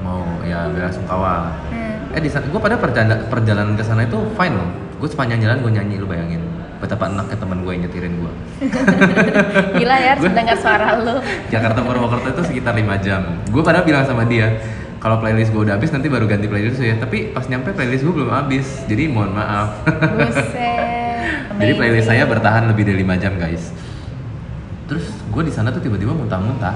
[0.03, 1.55] mau ya bela sungkawa.
[1.71, 2.15] Hmm.
[2.15, 4.71] Eh di sana gue pada perjalanan perjalanan ke sana itu fine loh.
[4.99, 6.43] Gue sepanjang jalan gue nyanyi lu bayangin.
[6.79, 8.33] Betapa enaknya temen gue yang nyetirin gue.
[9.83, 11.19] Gila ya, harus mendengar suara lu.
[11.51, 13.23] Jakarta Purwokerto itu sekitar 5 jam.
[13.51, 14.63] Gue pada bilang sama dia,
[15.03, 16.95] kalau playlist gue udah habis nanti baru ganti playlist ya.
[16.99, 18.87] Tapi pas nyampe playlist gue belum habis.
[18.87, 19.83] Jadi mohon maaf.
[19.91, 20.68] Buset.
[21.59, 23.75] Jadi playlist saya bertahan lebih dari 5 jam guys.
[24.87, 26.75] Terus gue di sana tuh tiba-tiba muntah-muntah.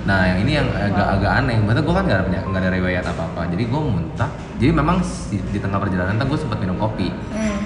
[0.00, 1.58] Nah yang ini yang agak-agak aneh.
[1.58, 3.40] Maksudnya gue kan nggak ada punya- nggak ada riwayat apa-apa.
[3.50, 4.30] Jadi gue muntah.
[4.56, 7.10] Jadi memang di, di tengah perjalanan tuh gue sempat minum kopi.
[7.10, 7.58] Hmm.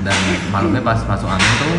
[0.00, 0.16] Dan
[0.48, 1.76] malamnya pas masuk angin tuh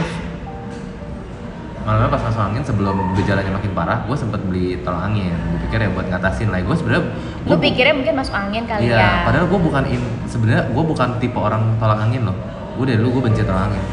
[1.82, 5.34] malamnya pas masuk angin sebelum gejalanya makin parah, gue sempet beli tol angin.
[5.34, 6.62] Gue pikir ya buat ngatasin lah.
[6.62, 7.04] Gue sebenarnya
[7.42, 9.10] bu- pikirnya mungkin masuk angin kali Iya, ya?
[9.26, 12.38] padahal gue bukan in, sebenarnya gue bukan tipe orang tolak angin loh.
[12.82, 13.84] Gue dari dulu gue benci tolak angin.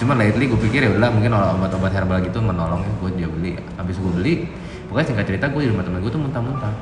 [0.00, 3.52] Cuman lately gue pikir ya udah mungkin obat-obat herbal gitu menolong ya gue dia beli.
[3.76, 4.48] Habis gue beli,
[4.88, 6.72] pokoknya singkat cerita gue di rumah temen gue tuh muntah-muntah.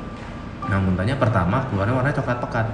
[0.71, 2.67] Nah muntahnya pertama keluarnya warnanya coklat pekat.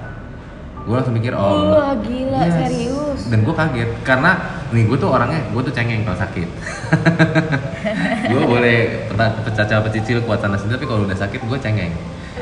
[0.86, 2.54] Gue langsung mikir oh Wah, gila, yes.
[2.54, 3.20] serius.
[3.34, 4.30] Dan gue kaget karena
[4.70, 6.48] nih gue tuh orangnya gue tuh cengeng kalau sakit.
[8.30, 11.90] gue boleh peta- pecacah pecicil kuat sana sini tapi kalau udah sakit gue cengeng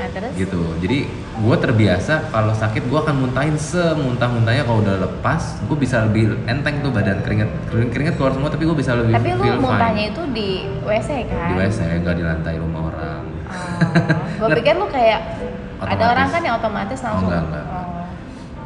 [0.03, 0.33] Nah, terus?
[0.35, 0.99] gitu jadi
[1.39, 6.83] gue terbiasa kalau sakit gue akan muntahin semuntah-muntahnya kalau udah lepas gue bisa lebih enteng
[6.83, 10.11] tuh badan keringet keringet, keringet keluar semua tapi gue bisa lebih Tapi lu muntahnya fine
[10.11, 10.49] itu di
[10.83, 11.47] WC kan?
[11.47, 13.21] di WC nggak di lantai rumah orang
[14.43, 15.21] Oh, gue pikir lu kayak
[15.83, 16.09] ada Otomatis.
[16.09, 17.29] orang kan yang otomatis langsung.
[17.29, 17.65] enggak, enggak.
[17.69, 17.87] Oh.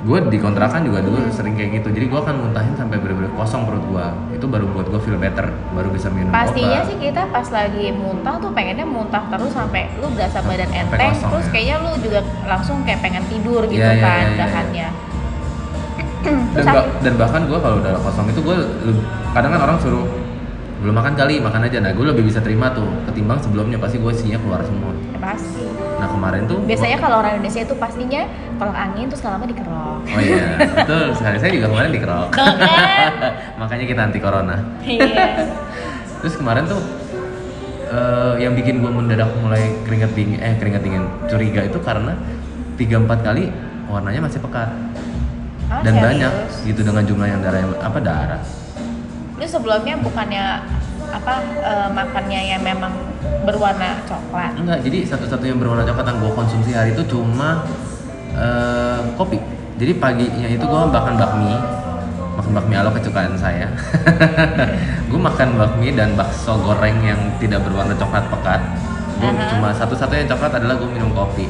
[0.07, 3.66] Gue di kontrakan juga dulu sering kayak gitu jadi gue akan muntahin sampai bener-bener kosong
[3.66, 7.23] perut gue itu baru buat gue feel better baru bisa minum Pastinya obat sih kita
[7.27, 11.47] pas lagi muntah tuh pengennya muntah terus sampai lu berasa badan Sampai enteng, kosong, terus
[11.47, 11.51] ya.
[11.51, 14.38] kayaknya lu juga langsung kayak pengen tidur gitu Iya, iya, kan iya, iya.
[14.38, 14.88] dahannya.
[16.23, 18.57] dan, terus ba- dan bahkan gue kalau udah kosong itu gue
[19.33, 20.07] kadang kan orang suruh
[20.77, 24.12] belum makan kali makan aja nah gue lebih bisa terima tuh ketimbang sebelumnya pasti gue
[24.12, 25.65] isinya keluar semua ya pasti.
[25.96, 28.22] Nah kemarin tuh Biasanya kalau orang Indonesia itu pastinya
[28.54, 29.98] kalau angin terus lama dikerok.
[30.04, 32.54] oh iya betul sekali saya juga kemarin dikerok kan?
[33.61, 35.24] makanya kita anti corona Iya.
[36.20, 36.80] terus kemarin tuh
[37.87, 42.12] eh, yang bikin gue mendadak mulai keringat dingin eh keringat dingin curiga itu karena
[42.74, 43.48] tiga empat kali
[43.87, 44.68] warnanya masih pekat
[45.66, 46.06] Ah, dan serius?
[46.06, 46.32] banyak
[46.62, 48.42] gitu dengan jumlah yang darah yang apa darah
[49.35, 50.44] Lu sebelumnya bukannya
[51.09, 52.94] apa eh, makannya yang memang
[53.46, 54.52] berwarna coklat.
[54.59, 57.64] enggak jadi satu-satunya berwarna coklat yang gue konsumsi hari itu cuma
[58.35, 59.38] eh, kopi.
[59.76, 61.52] Jadi paginya itu gue makan bakmi
[62.37, 63.66] makan bakmi alo kesukaan saya.
[65.09, 68.61] Gue makan bakmi dan bakso goreng yang tidak berwarna coklat pekat.
[69.16, 69.48] Gue Aha.
[69.48, 71.48] cuma satu-satunya coklat adalah gue minum kopi.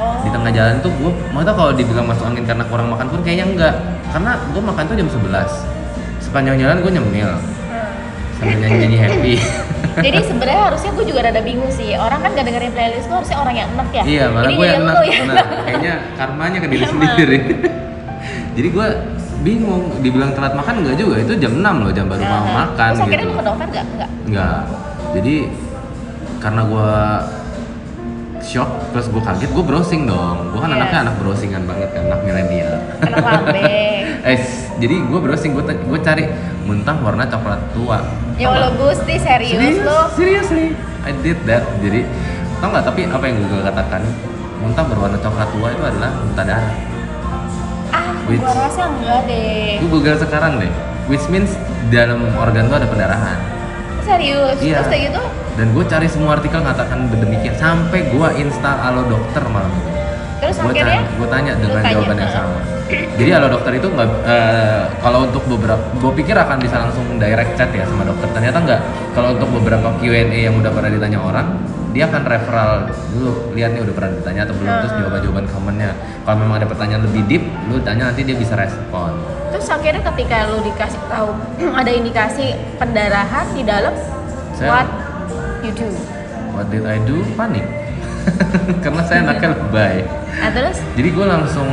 [0.00, 0.24] Oh.
[0.24, 3.20] di tengah jalan tuh gue mau tau kalau dibilang masuk angin karena kurang makan pun
[3.20, 3.74] kayaknya enggak.
[4.08, 5.28] Karena gue makan tuh jam 11
[6.24, 7.30] sepanjang jalan gue nyemil.
[8.40, 9.34] Sambil nyanyi-nyanyi happy
[9.94, 11.92] Jadi sebenarnya harusnya gue juga rada bingung sih.
[11.94, 14.02] Orang kan gak dengerin playlist lu harusnya orang yang enak ya.
[14.04, 15.20] iya malah gue jadi yang enak ya.
[15.24, 16.92] nah, kayaknya karmanya ke diri Emang.
[16.92, 17.38] sendiri
[18.52, 18.86] jadi gue
[19.42, 22.90] bingung dibilang telat makan enggak juga itu jam 6 loh jam baru mau Nah, makan
[22.90, 23.84] Terus akhirnya gitu lu ke dokter gak?
[23.88, 24.10] Enggak.
[24.24, 24.60] enggak
[25.12, 25.34] jadi
[26.38, 26.90] karena gue
[28.42, 30.78] shock terus gue kaget gue browsing dong gue kan Iya.
[30.78, 33.62] anaknya anak browsingan banget kan anak milenial Anak lambe.
[34.22, 34.38] Eh,
[34.78, 36.24] jadi gue browsing, gue gue cari
[36.62, 37.98] muntah warna coklat tua.
[38.38, 39.98] ya Allah Gusti serius lu.
[40.14, 41.66] Seriously, I did that.
[41.82, 42.06] Jadi,
[42.62, 42.84] tau nggak?
[42.86, 44.02] Tapi apa yang Google katakan,
[44.62, 46.74] muntah berwarna coklat tua itu adalah muntah darah.
[47.90, 49.82] Ah, Which- gua rasa enggak deh.
[49.82, 50.72] Gue Google sekarang deh,
[51.10, 51.58] which means
[51.90, 53.38] dalam organ tuh ada pendarahan.
[54.06, 54.56] Serius.
[54.58, 54.82] Iya.
[54.82, 59.44] Terus kayak gitu Dan gue cari semua artikel ngatakan demikian, sampai gue install Halo Dokter
[59.50, 59.90] malam itu.
[60.40, 62.81] Terus gue akhirnya gue tanya dengan jawaban yang sama.
[62.92, 67.56] Jadi halo dokter itu nggak, eh, kalau untuk beberapa, gue pikir akan bisa langsung direct
[67.56, 68.28] chat ya sama dokter.
[68.30, 68.80] Ternyata nggak.
[69.12, 71.56] Kalau untuk beberapa Q&A yang udah pernah ditanya orang,
[71.92, 72.72] dia akan referral
[73.10, 75.00] dulu, lihat nih udah pernah ditanya atau belum, terus Hmm.
[75.02, 75.90] jawaban-jawaban komennya.
[76.22, 79.12] Kalau memang ada pertanyaan lebih deep, lu tanya nanti dia bisa respon.
[79.50, 81.30] Terus akhirnya ketika lu dikasih tahu
[81.80, 82.44] ada indikasi
[82.76, 83.92] pendarahan di dalam
[84.52, 84.88] Saya- what
[85.60, 85.88] you do.
[86.52, 87.24] What did I do?
[87.32, 87.64] Panik.
[88.84, 90.04] Karena saya anaknya lebay.
[90.32, 91.68] Nah, terus jadi gue langsung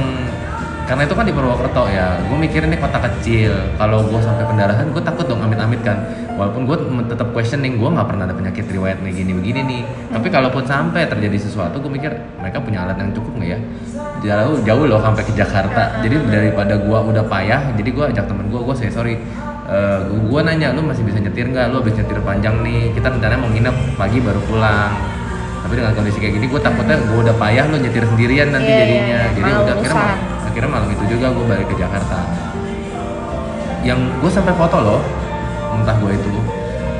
[0.89, 3.53] karena itu kan di Purwokerto ya gue mikir ini kota kecil.
[3.77, 6.01] Kalau gue sampai pendarahan gue takut dong amit-amit kan.
[6.33, 9.81] Walaupun gue tetap questioning gue nggak pernah ada penyakit riwayat nih gini begini nih.
[10.09, 12.09] Tapi kalaupun sampai terjadi sesuatu gue mikir
[12.41, 13.59] mereka punya alat yang cukup nggak ya?
[14.25, 16.01] Jauh jauh loh sampai ke Jakarta.
[16.01, 19.21] Jadi daripada gue udah payah jadi gue ajak temen gue gue say sorry.
[20.09, 21.69] Gue nanya lu masih bisa nyetir nggak?
[21.69, 22.97] Lu habis nyetir panjang nih.
[22.97, 24.89] Kita rencananya mau nginep pagi baru pulang.
[25.59, 28.73] Tapi dengan kondisi kayak gini gue takutnya gue udah payah lu nyetir sendirian nanti Iya,
[28.73, 29.05] iya, jadinya.
[29.05, 29.29] iya.
[29.37, 30.28] jadi udah mal-
[30.59, 32.19] akhirnya malam itu juga gue balik ke Jakarta.
[33.79, 34.99] Yang gue sampai foto loh
[35.71, 36.29] muntah gue itu.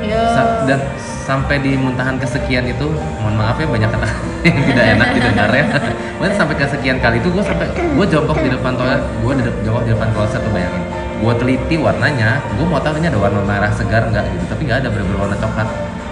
[0.00, 0.80] Ya Sa- dan
[1.28, 2.88] sampai di muntahan kesekian itu
[3.20, 4.08] mohon maaf ya banyak kata
[4.48, 5.64] yang tidak enak didengar ya.
[6.16, 9.84] Pokoknya sampai kesekian kali itu gue sampai gue jongkok di depan toilet gue di jongkok
[9.84, 10.80] di depan kloset tuh bayangin.
[11.20, 14.78] Gue teliti warnanya gue mau tahu ini ada warna merah segar nggak gitu tapi nggak
[14.80, 15.68] ada bener-bener warna coklat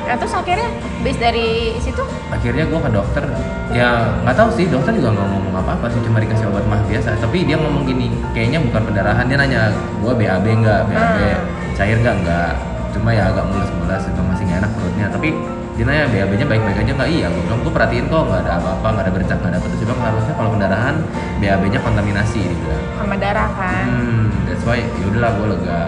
[0.08, 0.72] Nah, terus akhirnya
[1.04, 2.00] bis dari situ?
[2.32, 3.24] Akhirnya gue ke dokter.
[3.68, 6.80] Ya nggak tahu sih dokter juga nggak ngomong apa apa sih cuma dikasih obat mah
[6.88, 7.12] biasa.
[7.20, 9.28] Tapi dia ngomong gini kayaknya bukan pendarahan.
[9.28, 9.68] Dia nanya
[10.00, 10.80] gue BAB nggak?
[10.88, 11.44] BAB Hmm.
[11.76, 12.16] cair nggak?
[12.24, 12.52] Nggak.
[12.96, 15.06] Cuma ya agak mulus-mulus itu masih nggak enak perutnya.
[15.12, 15.28] Tapi
[15.76, 17.10] dia nanya BAB nya baik-baik aja nggak?
[17.12, 17.26] Iya.
[17.28, 19.78] Gue bilang gue perhatiin kok nggak ada apa-apa nggak ada bercak nggak ada apa terus
[19.78, 20.94] dia bilang harusnya kalau pendarahan
[21.36, 22.82] BAB nya kontaminasi dia bilang.
[22.96, 23.84] Sama darah kan.
[23.92, 25.80] hmm that's why yaudahlah gue lega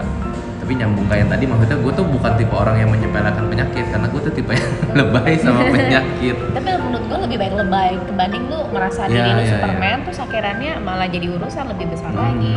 [0.71, 4.23] tapi nyambung kayak tadi maksudnya gue tuh bukan tipe orang yang menyepelekan penyakit karena gue
[4.23, 4.71] tuh tipe yang
[5.03, 9.43] lebay sama penyakit Tapi menurut gue lebih baik lebay kebanding lu merasa Iya, diri lu
[9.43, 12.23] iya, Superman terus akhirnya malah jadi urusan lebih besar Hmm.
[12.23, 12.55] lagi.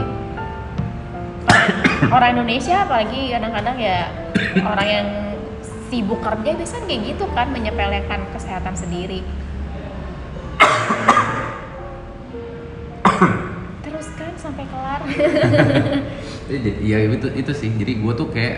[1.49, 3.99] Orang, orang Indonesia apalagi kadang-kadang ya
[4.61, 5.07] orang yang
[5.89, 9.25] sibuk kerja biasanya kayak gitu kan menyepelekan kesehatan sendiri.
[13.81, 15.01] Terus kan sampai kelar.
[16.51, 17.69] Iya itu itu sih.
[17.71, 18.55] Jadi gue tuh kayak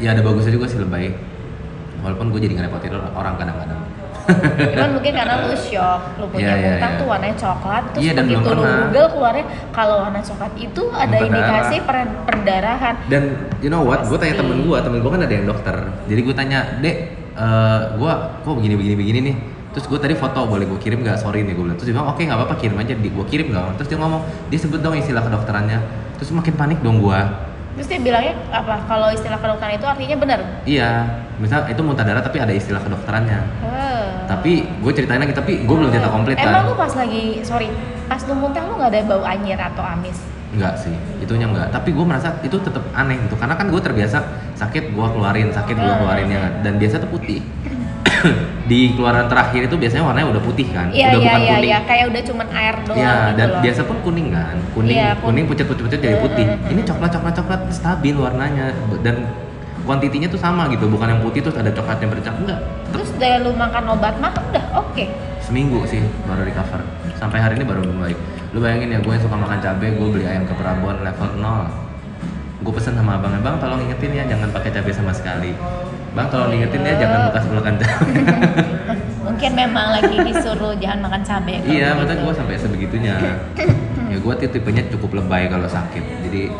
[0.00, 1.12] ya ada bagusnya juga sih lebay.
[2.02, 3.80] Walaupun gue jadi ngerepotin orang kadang-kadang.
[4.22, 7.00] Cuman mungkin karena lu shock, lu punya Iya, iya, muntah iya.
[7.02, 8.62] tuh warnanya coklat, terus dan begitu lu.
[8.62, 9.44] Google keluarnya
[9.74, 12.94] kalau warna coklat itu ada Muntah indikasi per- perdarahan.
[13.10, 13.22] Dan
[13.58, 14.06] you know what?
[14.06, 15.76] Gue tanya temen gue, temen gue kan ada yang dokter.
[16.06, 16.96] Jadi gue tanya, dek,
[17.34, 18.12] eh gue
[18.46, 19.36] kok begini begini begini nih.
[19.74, 21.18] Terus gue tadi foto boleh gue kirim nggak?
[21.18, 21.76] Sorry nih gue bilang.
[21.78, 22.94] Terus dia bilang oke nggak apa-apa kirim aja.
[22.94, 23.74] Gue kirim nggak?
[23.82, 24.22] Terus dia ngomong,
[24.54, 25.78] dia sebut dong istilah kedokterannya.
[26.22, 27.18] Terus makin panik dong gue.
[27.74, 28.86] Terus dia bilangnya apa?
[28.86, 30.40] Kalau istilah kedokteran itu artinya benar.
[30.62, 31.02] Iya,
[31.42, 33.42] misal itu muntah darah tapi ada istilah kedokterannya.
[33.66, 34.06] Heh.
[34.30, 36.86] Tapi gue ceritain lagi, tapi gue belum cerita komplit Emang lu kan.
[36.86, 37.74] pas lagi, sorry,
[38.06, 40.14] pas lu muntah lu nggak ada bau anyir atau amis?
[40.54, 41.74] Enggak sih, itunya enggak.
[41.74, 44.22] Tapi gue merasa itu tetap aneh gitu, karena kan gue terbiasa
[44.54, 46.00] sakit gue keluarin, sakit gue Hmm.
[46.06, 46.52] keluarin ya kan.
[46.62, 47.42] Dan biasa tuh putih.
[48.70, 51.66] Di keluaran terakhir itu biasanya warnanya udah putih kan, Iya udah iya bukan iya kuning.
[51.66, 53.60] iya, kayak udah cuman air doang Iya, gitu dan loh.
[53.60, 56.44] biasa pun kuning kan, kuning, kun- kuning pucet pucet pucet jadi putih.
[56.44, 58.66] hmm, hmm, Ini coklat coklat coklat stabil warnanya
[59.00, 59.16] dan
[59.82, 62.58] kuantitinya tuh sama gitu, bukan yang putih terus ada coklatnya bercak enggak.
[62.88, 65.04] Terus dari lu makan obat mah udah oke.
[65.40, 66.80] Seminggu sih baru recover.
[67.14, 68.18] Sampai hari ini baru membaik.
[68.52, 71.72] lu bayangin ya gue suka makan cabai gue beli ayam ke Prabon level 0
[72.60, 75.56] gue pesen sama abangnya bang tolong ingetin ya jangan pakai cabai sama sekali
[76.12, 78.20] bang tolong ingetin ya jangan bekas makan cabai
[79.22, 81.62] Mungkin memang lagi disuruh jangan makan cabai.
[81.62, 81.98] kalau iya gitu.
[81.98, 83.14] maksudnya gue sampai sebegitunya
[84.12, 86.52] ya gue tipenya cukup lebay kalau sakit jadi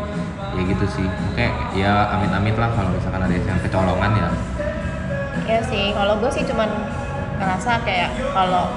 [0.52, 4.28] ya gitu sih kayak ya amit-amit lah kalau misalkan ada yang kecolongan ya
[5.42, 6.70] Iya sih, kalau gue sih cuman
[7.42, 8.70] ngerasa kayak kalau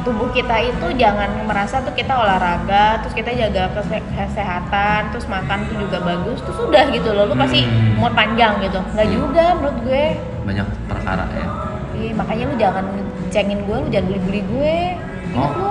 [0.00, 5.64] tubuh kita itu jangan merasa tuh kita olahraga, terus kita jaga kese- kesehatan, terus makan
[5.64, 7.96] tuh juga bagus, terus udah gitu loh, lu pasti Hmm.
[7.96, 8.80] umur panjang gitu.
[8.90, 9.14] Nggak Iya.
[9.14, 10.04] juga menurut gue.
[10.40, 11.46] banyak perkara ya
[11.94, 12.84] Ih, makanya lu jangan
[13.28, 14.76] cengin gue, lu jangan bully-bully gue.
[15.30, 15.68] Ingat lu.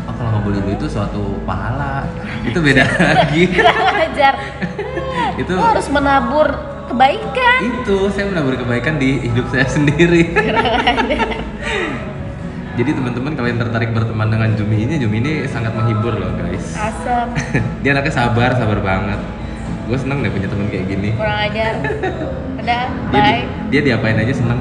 [0.00, 2.06] oh kalau nggak boleh itu suatu pahala
[2.42, 4.34] itu beda lagi Kurang ajar.
[5.40, 6.48] itu Lu harus menabur
[6.86, 7.60] kebaikan.
[7.66, 10.30] itu saya menabur kebaikan di hidup saya sendiri
[12.76, 16.76] jadi teman-teman kalau yang tertarik berteman dengan Jumi ini Jumi ini sangat menghibur loh guys
[16.76, 17.28] Asem,
[17.82, 19.20] dia anaknya sabar sabar banget
[19.86, 21.72] gue seneng deh punya teman kayak gini kurang ajar.
[22.58, 22.84] Udah,
[23.14, 23.42] dia, bye.
[23.70, 24.60] dia diapain aja seneng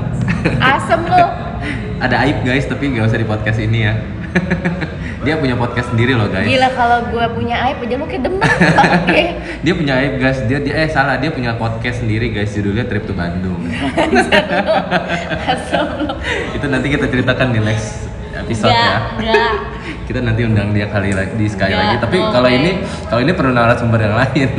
[0.62, 1.24] Asem lu.
[2.06, 3.94] ada aib guys tapi nggak usah di podcast ini ya
[5.26, 6.46] dia punya podcast sendiri loh guys.
[6.46, 8.46] Gila kalau gue punya aib aja lu kayak demen.
[9.04, 9.24] Oke.
[9.66, 10.40] Dia punya aib guys.
[10.46, 11.18] Dia, dia eh salah.
[11.18, 12.54] Dia punya podcast sendiri guys.
[12.54, 13.58] Judulnya Trip to Bandung.
[16.56, 19.26] Itu nanti kita ceritakan di next episode Enggak, ya.
[19.32, 19.56] enggak
[20.06, 21.96] kita nanti undang dia kali lagi di sekali Enggak, lagi.
[22.04, 22.72] Tapi no kalau ini
[23.10, 24.50] kalau ini perlu narasumber yang lain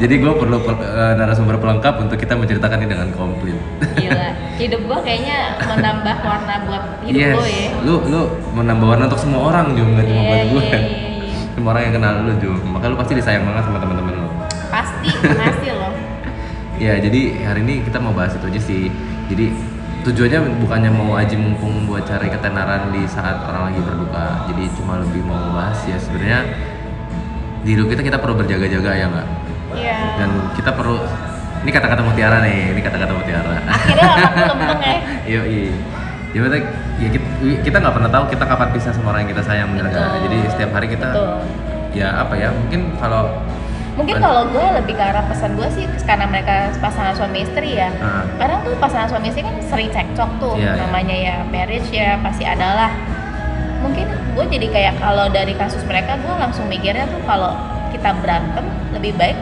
[0.00, 3.56] jadi gue perlu eh, narasumber pelengkap untuk kita menceritakan ini dengan komplit.
[3.96, 7.36] Gila Hidup gue kayaknya menambah warna buat hidup yes.
[7.36, 7.68] lo ya.
[7.84, 8.20] Lu lu
[8.56, 11.36] menambah warna untuk semua orang juga nggak cuma Iya, buat gue iya, iya, iya.
[11.52, 14.28] semua orang yang kenal lu juga makanya lu pasti disayang banget sama teman-teman lu.
[14.72, 15.92] Pasti, pasti loh.
[16.76, 18.92] Ya jadi hari ini kita mau bahas itu aja sih.
[19.32, 19.48] Jadi
[20.04, 24.44] tujuannya bukannya mau aji mumpung buat cari ketenaran di saat orang lagi berduka.
[24.52, 26.44] Jadi cuma lebih mau bahas ya sebenarnya
[27.64, 31.02] di hidup kita kita perlu berjaga-jaga ya nggak Iya dan kita perlu
[31.66, 34.10] ini kata-kata mutiara nih ini kata-kata mutiara Akhirnya
[34.54, 35.74] lempeng ya Iya, iya.
[36.30, 36.68] Ya, maksudnya,
[37.00, 37.26] ya kita
[37.64, 40.04] kita nggak pernah tahu kita kapan pisah sama orang yang kita sayang bener nggak?
[40.04, 40.20] Betul.
[40.28, 41.32] Jadi setiap hari kita Betul.
[41.96, 43.22] ya apa ya mungkin kalau
[43.96, 47.88] Mungkin kalau gue lebih ke arah pesan gue sih karena mereka pasangan suami istri ya.
[48.36, 50.84] Kadang tuh pasangan suami istri kan sering cekcok tuh Iya, iya.
[50.84, 52.92] Namanya ya marriage ya pasti adalah
[53.80, 54.04] Mungkin
[54.36, 57.56] gue jadi kayak kalau dari kasus mereka gue langsung mikirnya tuh kalau
[57.88, 59.36] kita berantem lebih baik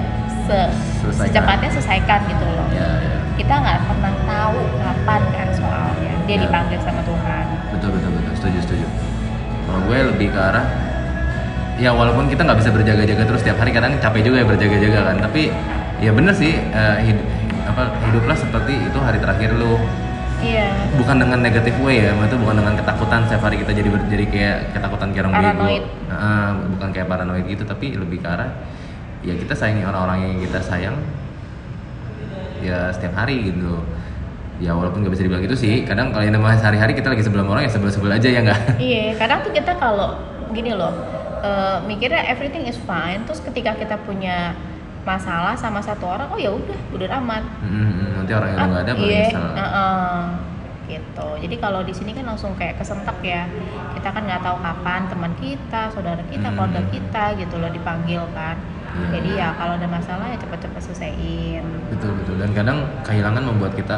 [0.45, 1.27] se- Selesaikan.
[1.29, 6.43] secepatnya selesaikan gitu loh ya, ya kita nggak pernah tahu kapan kan soalnya dia Ya.
[6.43, 8.87] dipanggil sama Tuhan betul betul betul setuju setuju.
[9.65, 10.67] Kalau gue lebih ke arah
[11.75, 15.17] ya walaupun kita nggak bisa berjaga-jaga terus setiap hari kadang capek juga ya berjaga-jaga kan
[15.21, 15.51] tapi
[15.99, 17.27] ya bener sih eh, hid-
[17.65, 19.81] apa hiduplah seperti itu hari terakhir lu
[20.39, 24.25] iya bukan dengan negatif way ya, itu bukan dengan ketakutan setiap hari kita jadi jadi
[24.29, 25.49] kayak ketakutan kayak orang bego.
[25.49, 25.85] Paranoid.
[26.07, 28.51] Nah, bukan kayak paranoid gitu, tapi lebih ke arah
[29.25, 30.97] ya kita sayangi orang-orang yang kita sayang
[32.61, 33.81] ya setiap hari gitu.
[34.57, 37.51] Ya walaupun nggak bisa dibilang gitu sih, kadang kalau yang namanya sehari-hari kita lagi sebelum
[37.51, 38.61] orang ya sebel-sebel aja ya nggak?
[38.81, 40.15] iya kadang tuh kita kalau
[40.55, 40.95] gini loh
[41.43, 44.55] eh, mikirnya everything is fine terus ketika kita punya
[45.03, 48.83] masalah sama satu orang oh ya udah udah amat Hmm, nanti orang yang udah nggak
[48.87, 49.45] ada baru iya nyesel.
[49.53, 50.17] heeh.
[50.85, 53.45] gitu jadi kalau di sini kan langsung kayak kesentak ya
[53.93, 56.57] kita kan nggak tahu kapan teman kita saudara kita Hmm.
[56.57, 58.57] keluarga kita gitu loh dipanggil kan
[58.94, 59.08] Iya.
[59.14, 62.36] jadi ya kalau ada masalah ya cepet-cepet selesaiin Betul betul.
[62.38, 63.98] Dan kadang kehilangan membuat kita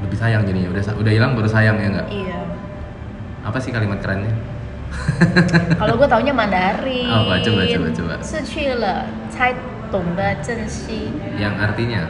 [0.00, 0.70] lebih sayang jadinya.
[0.70, 2.08] Udah sa- udah hilang baru sayang ya nggak?
[2.08, 2.40] iya
[3.40, 4.32] Apa sih kalimat kerennya?
[5.76, 7.08] Kalau gue taunya Mandarin.
[7.08, 7.38] Apa?
[7.40, 8.14] Coba, coba, coba.
[8.22, 9.54] 失去了才
[9.90, 11.10] 懂得珍惜。
[11.36, 12.02] Yang artinya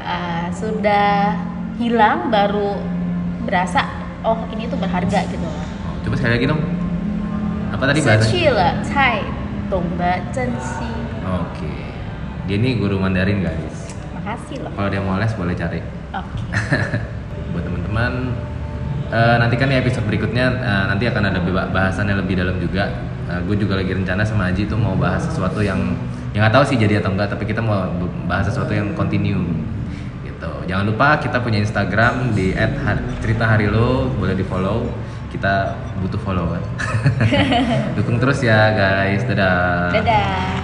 [0.00, 1.34] Ah, sudah
[1.76, 2.78] hilang baru
[3.42, 3.82] berasa
[4.22, 5.66] oh ini tuh berharga gitu loh.
[5.82, 6.62] Oh, coba sekali lagi dong.
[7.70, 8.24] Apa tadi 失 bahasa?
[8.30, 9.18] 去了才
[9.68, 10.86] 懂得珍惜。
[11.31, 11.71] Oke.
[12.49, 13.95] Dia ini guru Mandarin guys.
[14.19, 14.71] Makasih loh.
[14.75, 15.79] Kalau dia mau les boleh cari.
[16.11, 16.43] Oke.
[17.55, 18.11] Buat teman-teman
[19.11, 22.91] eh, nanti kan di episode berikutnya eh, nanti akan ada beba- bahasannya lebih dalam juga.
[23.31, 25.95] gue juga lagi rencana sama Aji tuh mau bahas sesuatu yang
[26.35, 27.87] yang nggak tahu sih jadi atau enggak tapi kita mau
[28.27, 29.39] bahas sesuatu yang continue
[30.27, 30.51] gitu.
[30.67, 32.51] Jangan lupa kita punya Instagram di
[33.23, 34.83] @ceritaharilo boleh di follow.
[35.31, 36.59] Kita butuh follower.
[37.95, 39.23] Dukung terus ya guys.
[39.23, 39.95] Dadah.
[39.95, 40.60] Dadah.